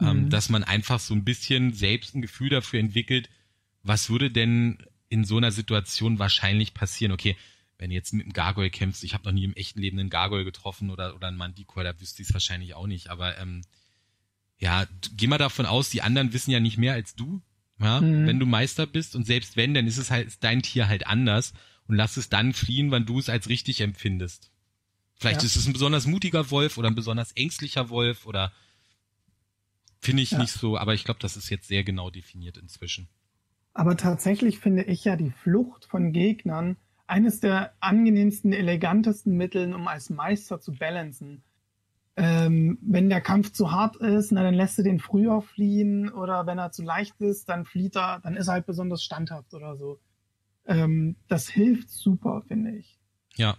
[0.00, 0.30] ähm, mhm.
[0.30, 3.28] dass man einfach so ein bisschen selbst ein Gefühl dafür entwickelt,
[3.82, 4.78] was würde denn
[5.08, 7.12] in so einer Situation wahrscheinlich passieren?
[7.12, 7.36] Okay,
[7.80, 10.10] wenn du jetzt mit einem Gargoyle kämpfst, ich habe noch nie im echten Leben einen
[10.10, 13.08] Gargoyle getroffen oder, oder einen Manticore, da wüsste ich es wahrscheinlich auch nicht.
[13.08, 13.62] Aber ähm,
[14.58, 17.40] ja, geh mal davon aus, die anderen wissen ja nicht mehr als du.
[17.80, 18.02] Ja?
[18.02, 18.26] Mhm.
[18.26, 21.06] Wenn du Meister bist und selbst wenn, dann ist es halt ist dein Tier halt
[21.06, 21.54] anders
[21.88, 24.50] und lass es dann fliehen, wann du es als richtig empfindest.
[25.14, 25.46] Vielleicht ja.
[25.46, 28.52] ist es ein besonders mutiger Wolf oder ein besonders ängstlicher Wolf oder
[30.00, 30.38] finde ich ja.
[30.38, 33.08] nicht so, aber ich glaube, das ist jetzt sehr genau definiert inzwischen.
[33.72, 36.76] Aber tatsächlich finde ich ja die Flucht von Gegnern
[37.10, 41.42] eines der angenehmsten, elegantesten Mittel, um als Meister zu balancen.
[42.16, 46.46] Ähm, wenn der Kampf zu hart ist, na, dann lässt du den früher fliehen oder
[46.46, 49.76] wenn er zu leicht ist, dann flieht er, dann ist er halt besonders standhaft oder
[49.76, 50.00] so.
[50.66, 52.98] Ähm, das hilft super, finde ich.
[53.36, 53.56] Ja.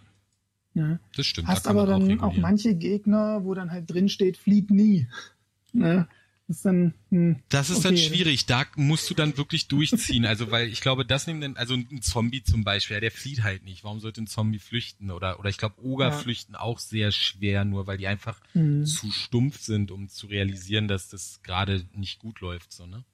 [0.73, 0.99] ja.
[1.15, 1.47] Das stimmt.
[1.47, 5.07] Hast da aber dann auch, auch, manche Gegner, wo dann halt drin steht, flieht nie.
[5.73, 6.07] ne?
[6.51, 7.83] Das ist dann, hm, Das ist okay.
[7.87, 8.45] dann schwierig.
[8.45, 10.25] Da musst du dann wirklich durchziehen.
[10.25, 13.41] Also, weil ich glaube, das nimmt dann, also ein Zombie zum Beispiel, ja, der flieht
[13.41, 13.85] halt nicht.
[13.85, 15.11] Warum sollte ein Zombie flüchten?
[15.11, 16.11] Oder, oder ich glaube, Oger Ja.
[16.11, 18.85] flüchten auch sehr schwer, nur weil die einfach Mhm.
[18.85, 23.05] zu stumpf sind, um zu realisieren, dass das gerade nicht gut läuft, so, ne?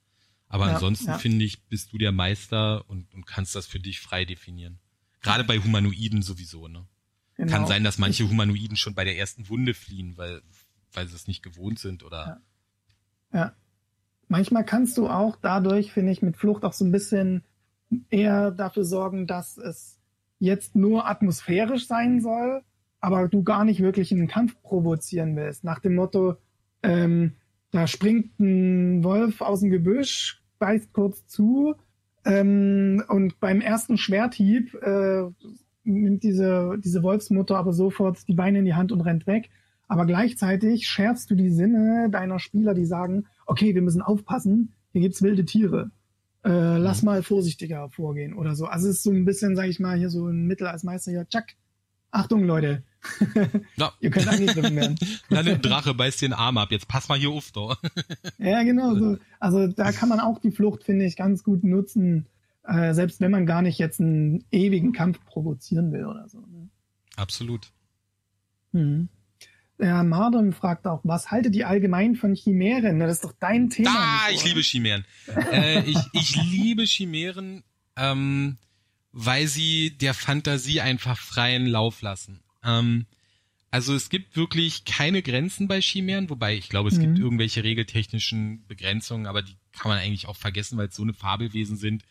[0.50, 1.18] Aber Ja, ansonsten ja.
[1.20, 4.80] finde ich, bist du der Meister und, und kannst das für dich frei definieren.
[5.22, 6.88] Gerade bei Humanoiden sowieso, ne?
[7.36, 7.52] Genau.
[7.52, 10.42] Kann sein, dass manche Humanoiden schon bei der ersten Wunde fliehen, weil,
[10.94, 12.42] weil sie es nicht gewohnt sind oder,
[13.34, 13.54] Ja.
[14.28, 17.44] Manchmal kannst du auch dadurch, finde ich, mit Flucht auch so ein bisschen
[18.10, 20.00] eher dafür sorgen, dass es
[20.40, 22.62] jetzt nur atmosphärisch sein soll,
[23.00, 25.64] aber du gar nicht wirklich einen Kampf provozieren willst.
[25.64, 26.36] Nach dem Motto,
[26.84, 27.34] ähm,
[27.72, 31.76] da springt ein Wolf aus dem Gebüsch, beißt kurz zu
[32.26, 35.24] ähm, und beim ersten Schwerthieb äh,
[35.84, 39.50] nimmt diese, diese Wolfsmutter aber sofort die Beine in die Hand und rennt weg.
[39.88, 45.02] Aber gleichzeitig schärfst du die Sinne deiner Spieler, die sagen, okay, wir müssen aufpassen, hier
[45.02, 45.92] gibt's wilde Tiere.
[46.44, 48.66] Äh, lass mal vorsichtiger vorgehen oder so.
[48.66, 51.12] Also es ist so ein bisschen, sag ich mal, hier so ein Mittel als Meister
[51.12, 51.56] hier, tschack.
[52.12, 52.84] Achtung, Leute.
[53.76, 53.92] Ja.
[54.00, 54.98] Ihr könnt angegriffen werden.
[55.30, 56.72] Dann ein Drache beißt den Arm ab.
[56.72, 57.78] Jetzt pass mal hier auf, da.
[58.38, 59.18] Ja, genau so.
[59.40, 62.28] Also da kann man auch die Flucht, finde ich, ganz gut nutzen,
[62.64, 66.40] äh, selbst wenn man gar nicht jetzt einen ewigen Kampf provozieren will oder so.
[66.40, 66.70] Ne?
[67.18, 67.72] Absolut.
[68.72, 69.10] Mhm.
[69.80, 73.00] Der Mardon fragt auch, was haltet ihr allgemein von Chimären?
[73.00, 73.92] Das ist doch dein Thema.
[73.96, 75.06] Ah, ich liebe Chimären.
[75.52, 77.64] äh, ich, ich liebe Chimären,
[77.96, 78.58] ähm,
[79.12, 82.42] weil sie der Fantasie einfach freien Lauf lassen.
[82.64, 83.06] Ähm,
[83.70, 87.02] also es gibt wirklich keine Grenzen bei Chimären, wobei ich glaube, es Mhm.
[87.02, 91.14] gibt irgendwelche regeltechnischen Begrenzungen, aber die kann man eigentlich auch vergessen, weil es so eine
[91.14, 92.04] Fabelwesen sind,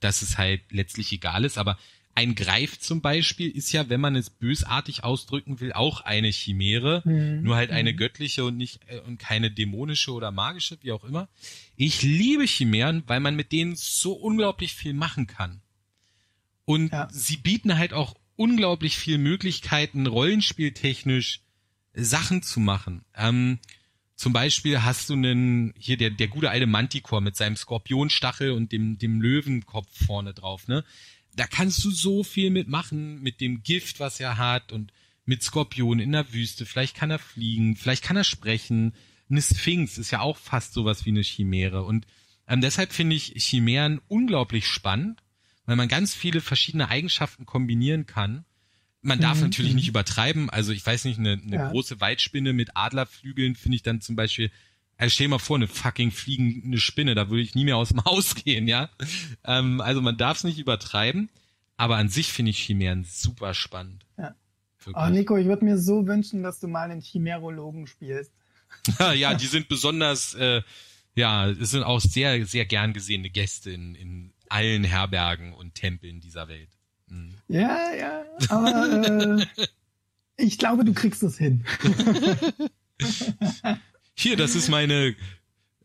[0.00, 1.58] dass es halt letztlich egal ist.
[1.58, 1.78] Aber
[2.14, 7.02] ein Greif zum Beispiel ist ja, wenn man es bösartig ausdrücken will, auch eine Chimäre.
[7.04, 7.42] Mhm.
[7.42, 7.96] Nur halt eine Mhm.
[7.96, 11.28] göttliche und nicht äh, und keine dämonische oder magische, wie auch immer.
[11.76, 15.62] Ich liebe Chimären, weil man mit denen so unglaublich viel machen kann.
[16.64, 17.08] Und Ja.
[17.10, 21.40] sie bieten halt auch unglaublich viel Möglichkeiten, rollenspieltechnisch
[21.94, 23.04] Sachen zu machen.
[23.14, 23.58] Ähm,
[24.16, 28.70] zum Beispiel hast du einen, hier der, der gute alte Manticore mit seinem Skorpionstachel und
[28.70, 30.84] dem, dem Löwenkopf vorne drauf, ne?
[31.34, 34.92] Da kannst du so viel mitmachen, mit dem Gift, was er hat und
[35.24, 36.66] mit Skorpion in der Wüste.
[36.66, 38.94] Vielleicht kann er fliegen, vielleicht kann er sprechen.
[39.30, 41.84] Eine Sphinx ist ja auch fast sowas wie eine Chimäre.
[41.84, 42.06] Und
[42.48, 45.22] ähm, deshalb finde ich Chimären unglaublich spannend,
[45.64, 48.44] weil man ganz viele verschiedene Eigenschaften kombinieren kann.
[49.00, 49.76] Man darf Mhm, natürlich mhm.
[49.76, 50.50] nicht übertreiben.
[50.50, 51.70] Also ich weiß nicht, eine, eine Ja.
[51.70, 54.50] große Weitspinne mit Adlerflügeln finde ich dann zum Beispiel.
[54.96, 57.88] Also stell dir mal vor, eine fucking fliegende Spinne, da würde ich nie mehr aus
[57.88, 58.90] dem Haus gehen, ja.
[59.44, 61.28] Ähm, also man darf es nicht übertreiben,
[61.76, 64.06] aber an sich finde ich Chimären super spannend.
[64.16, 64.34] Ja.
[64.84, 65.04] Wirklich.
[65.04, 68.32] Oh, Nico, ich würde mir so wünschen, dass du mal einen Chimerologen spielst.
[69.14, 70.62] ja, die sind besonders, äh,
[71.14, 76.20] ja, es sind auch sehr, sehr gern gesehene Gäste in, in allen Herbergen und Tempeln
[76.20, 76.70] dieser Welt.
[77.06, 77.34] Mhm.
[77.48, 79.66] Ja, ja, aber äh,
[80.36, 81.64] ich glaube, du kriegst es hin.
[84.14, 85.16] Hier, das ist meine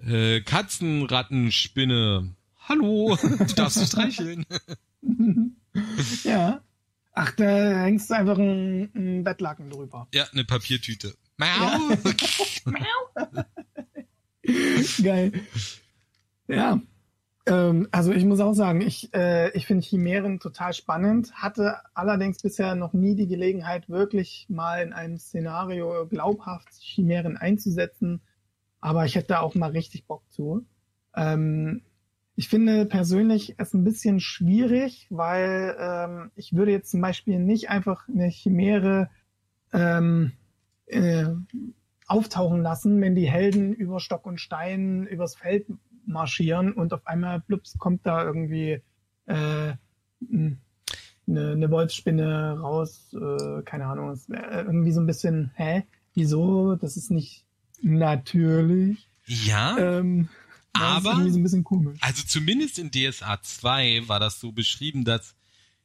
[0.05, 2.35] äh, Katzenrattenspinne.
[2.67, 4.45] Hallo, du darfst dich streicheln.
[6.23, 6.61] ja.
[7.13, 10.07] Ach, da hängst du einfach ein, ein Bettlaken drüber.
[10.13, 11.15] Ja, eine Papiertüte.
[11.37, 11.47] Mau.
[15.03, 15.31] Geil.
[16.47, 16.79] Ja.
[17.47, 22.41] Ähm, also ich muss auch sagen, ich, äh, ich finde Chimären total spannend, hatte allerdings
[22.41, 28.21] bisher noch nie die Gelegenheit, wirklich mal in einem Szenario glaubhaft Chimären einzusetzen.
[28.81, 30.65] Aber ich hätte da auch mal richtig Bock zu.
[31.15, 31.81] Ähm,
[32.35, 37.69] ich finde persönlich es ein bisschen schwierig, weil ähm, ich würde jetzt zum Beispiel nicht
[37.69, 39.09] einfach eine Chimäre
[39.73, 40.33] ähm,
[40.85, 41.25] äh,
[42.05, 45.65] auftauchen lassen, wenn die Helden über Stock und Stein übers Feld
[46.07, 48.81] marschieren und auf einmal plups kommt da irgendwie
[49.27, 49.73] äh,
[50.31, 50.57] eine,
[51.27, 55.83] eine Wolfsspinne raus, äh, keine Ahnung, es wär irgendwie so ein bisschen, hä,
[56.13, 56.75] wieso?
[56.75, 57.45] Das ist nicht
[57.81, 59.07] natürlich.
[59.25, 60.29] Ja, Ähm,
[60.75, 61.97] ist Aber- so ein bisschen komisch.
[62.01, 65.35] also zumindest in DSA 2 war das so beschrieben, dass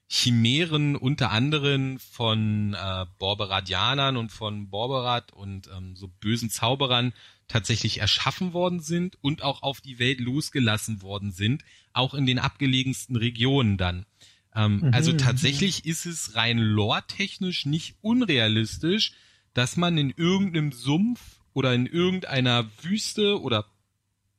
[0.08, 7.14] Chimären unter anderem von äh, Borberadianern und von Borberat und ähm, so bösen Zauberern
[7.52, 12.38] tatsächlich erschaffen worden sind und auch auf die Welt losgelassen worden sind, auch in den
[12.38, 14.06] abgelegensten Regionen dann.
[14.54, 19.12] Ähm, Mhm, also tatsächlich ist es rein lore-technisch nicht unrealistisch,
[19.54, 21.20] dass man in irgendeinem Sumpf
[21.52, 23.66] oder in irgendeiner Wüste oder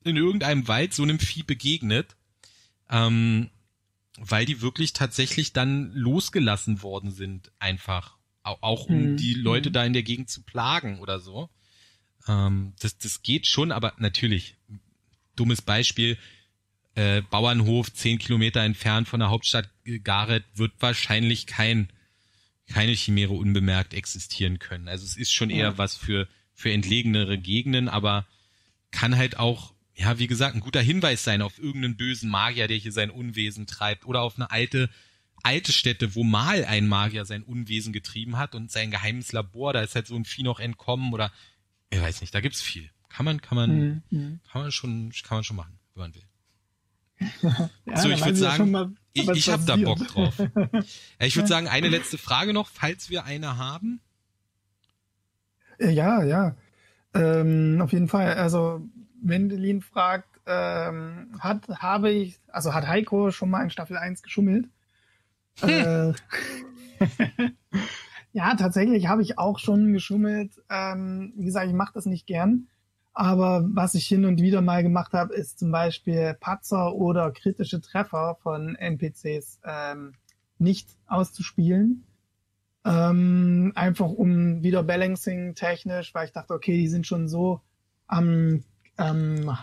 [0.04, 2.16] in irgendeinem Wald so einem Vieh begegnet,
[2.90, 3.50] ähm,
[4.18, 8.18] weil die wirklich tatsächlich dann losgelassen worden sind, einfach.
[8.44, 9.18] Au- Auch um Mhm.
[9.18, 9.74] die Leute Mhm.
[9.74, 11.50] da in der Gegend zu plagen oder so.
[12.28, 14.56] Ähm, das, das geht schon, aber natürlich,
[15.36, 16.18] dummes Beispiel,
[16.96, 19.70] äh, Bauernhof zehn Kilometer entfernt von der Hauptstadt
[20.04, 21.92] Gareth wird wahrscheinlich kein
[22.68, 24.88] keine Chimäre unbemerkt existieren können.
[24.88, 28.28] Also es ist schon eher was für für entlegenere Gegenden, aber
[28.92, 32.78] kann halt auch ja, wie gesagt, ein guter Hinweis sein auf irgendeinen bösen Magier, der
[32.78, 34.90] hier sein Unwesen treibt oder auf eine alte
[35.44, 39.82] alte Stätte, wo mal ein Magier sein Unwesen getrieben hat und sein geheimes Labor, da
[39.82, 41.32] ist halt so ein Vieh noch entkommen oder
[41.94, 42.90] ich weiß nicht, da gibt's viel.
[43.10, 44.40] Kann man, kann man, mhm.
[44.52, 46.24] kann man schon, kann man schon machen, wenn man will.
[47.86, 50.34] ja, so, ich würde sagen, mal, ich, ich habe da Bock drauf.
[51.20, 54.02] ich würde sagen, eine letzte Frage noch, falls wir eine haben.
[55.78, 56.56] Äh, ja, ja.
[57.14, 58.34] Ähm, auf jeden Fall.
[58.34, 58.82] Also,
[59.22, 64.68] Wendelin fragt, ähm, hat, habe ich, also hat Heiko schon mal in Staffel 1 geschummelt?
[65.60, 65.70] Hm.
[65.70, 66.14] Äh,
[68.34, 70.52] ja, tatsächlich habe ich auch schon geschummelt.
[70.70, 72.68] Ähm, wie gesagt, ich mache das nicht gern.
[73.14, 77.80] Aber was ich hin und wieder mal gemacht habe, ist zum Beispiel Patzer oder kritische
[77.80, 80.14] Treffer von NPCs ähm,
[80.58, 82.06] nicht auszuspielen.
[82.86, 87.62] Ähm, einfach um wieder Balancing technisch, weil ich dachte, okay, die sind schon so
[88.08, 88.64] am
[88.98, 89.56] ähm,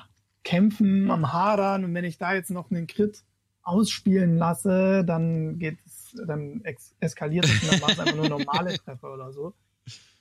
[0.44, 3.24] Kämpfen, am Hadern und wenn ich da jetzt noch einen Crit
[3.62, 6.62] ausspielen lasse, dann geht es, dann
[7.00, 9.54] eskaliert es und dann war es einfach nur normale Treffer oder so.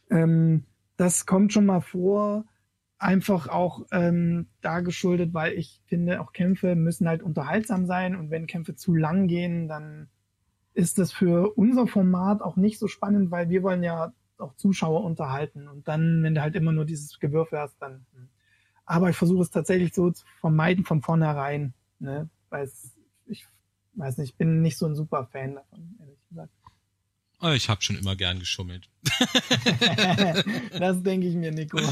[0.09, 0.65] Ähm,
[0.97, 2.45] das kommt schon mal vor
[2.99, 8.29] einfach auch ähm, da geschuldet, weil ich finde, auch Kämpfe müssen halt unterhaltsam sein und
[8.29, 10.09] wenn Kämpfe zu lang gehen, dann
[10.73, 15.03] ist das für unser Format auch nicht so spannend, weil wir wollen ja auch Zuschauer
[15.03, 18.05] unterhalten und dann, wenn du halt immer nur dieses Gewürfe hast, dann.
[18.13, 18.29] Hm.
[18.85, 22.27] Aber ich versuche es tatsächlich so zu vermeiden von vornherein, ne?
[22.49, 22.97] weil es,
[23.99, 26.53] weiß nicht, ich bin nicht so ein super Fan davon, ehrlich gesagt.
[27.39, 28.89] Ah, ich habe schon immer gern geschummelt.
[30.77, 31.79] das denke ich mir, Nico.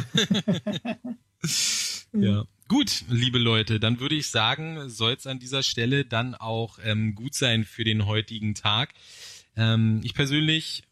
[2.13, 2.45] ja.
[2.67, 7.15] Gut, liebe Leute, dann würde ich sagen, soll es an dieser Stelle dann auch ähm,
[7.15, 8.93] gut sein für den heutigen Tag.
[9.55, 10.83] Ähm, ich persönlich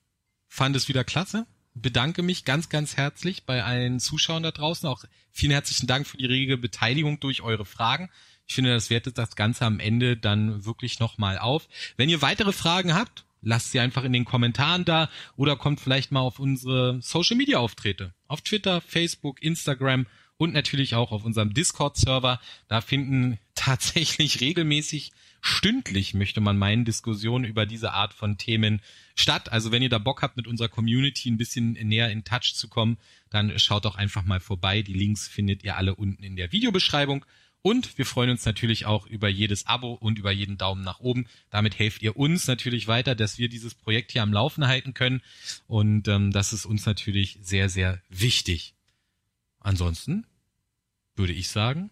[0.47, 1.45] fand es wieder klasse.
[1.74, 4.88] Bedanke mich ganz, ganz herzlich bei allen Zuschauern da draußen.
[4.88, 8.09] Auch vielen herzlichen Dank für die rege Beteiligung durch eure Fragen.
[8.48, 11.68] Ich finde, das wertet das Ganze am Ende dann wirklich nochmal auf.
[11.98, 16.12] Wenn ihr weitere Fragen habt, lasst sie einfach in den Kommentaren da oder kommt vielleicht
[16.12, 18.14] mal auf unsere Social Media Auftritte.
[18.28, 22.41] Auf Twitter, Facebook, Instagram und natürlich auch auf unserem Discord Server.
[22.68, 28.82] Da finden tatsächlich regelmäßig stündlich, möchte man meinen, Diskussionen über diese Art von Themen
[29.16, 29.52] statt.
[29.52, 32.68] Also wenn ihr da Bock habt, mit unserer Community ein bisschen näher in Touch zu
[32.68, 32.98] kommen,
[33.30, 34.82] dann schaut doch einfach mal vorbei.
[34.82, 37.26] Die Links findet ihr alle unten in der Videobeschreibung.
[37.66, 41.26] Und wir freuen uns natürlich auch über jedes Abo und über jeden Daumen nach oben.
[41.49, 45.24] Damit helft ihr uns natürlich weiter, dass wir dieses Projekt hier am Laufen halten können.
[45.66, 48.76] Und ähm, das ist uns natürlich sehr, sehr wichtig.
[49.61, 50.28] Ansonsten
[51.16, 51.89] würde ich sagen,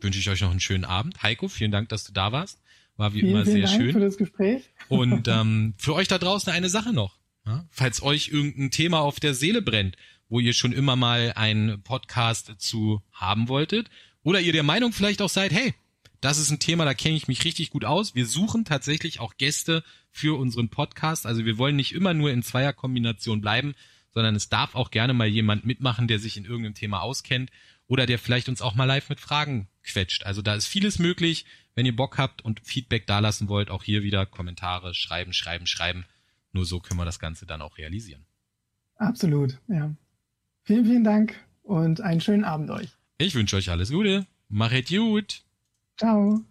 [0.00, 1.22] wünsche ich euch noch einen schönen Abend.
[1.22, 2.62] Heiko, vielen Dank, dass du da warst.
[2.96, 3.92] War wie vielen, immer sehr Dank schön.
[3.92, 4.62] Für das Gespräch.
[4.88, 7.18] Und ähm, für euch da draußen eine Sache noch.
[7.44, 7.66] Ja?
[7.70, 9.98] Falls euch irgendein Thema auf der Seele brennt,
[10.30, 13.90] wo ihr schon immer mal einen Podcast zu haben wolltet
[14.26, 15.72] oder ihr der Meinung vielleicht auch seid, hey,
[16.20, 18.16] das ist ein Thema, da kenne ich mich richtig gut aus.
[18.16, 21.26] Wir suchen tatsächlich auch Gäste für unseren Podcast.
[21.26, 23.76] Also wir wollen nicht immer nur in Zweierkombination bleiben,
[24.10, 27.52] sondern es darf auch gerne mal jemand mitmachen, der sich in irgendeinem Thema auskennt
[27.86, 30.26] oder der vielleicht uns auch mal live mit Fragen quetscht.
[30.26, 31.46] Also da ist vieles möglich.
[31.76, 36.04] Wenn ihr Bock habt und Feedback dalassen wollt, auch hier wieder Kommentare schreiben, schreiben, schreiben.
[36.50, 38.26] Nur so können wir das Ganze dann auch realisieren.
[38.96, 39.94] Absolut, ja.
[40.64, 42.96] Vielen, vielen Dank und einen schönen Abend euch.
[43.18, 44.26] Ich wünsche euch alles Gute.
[44.48, 45.42] Machet gut.
[45.98, 46.42] Ciao.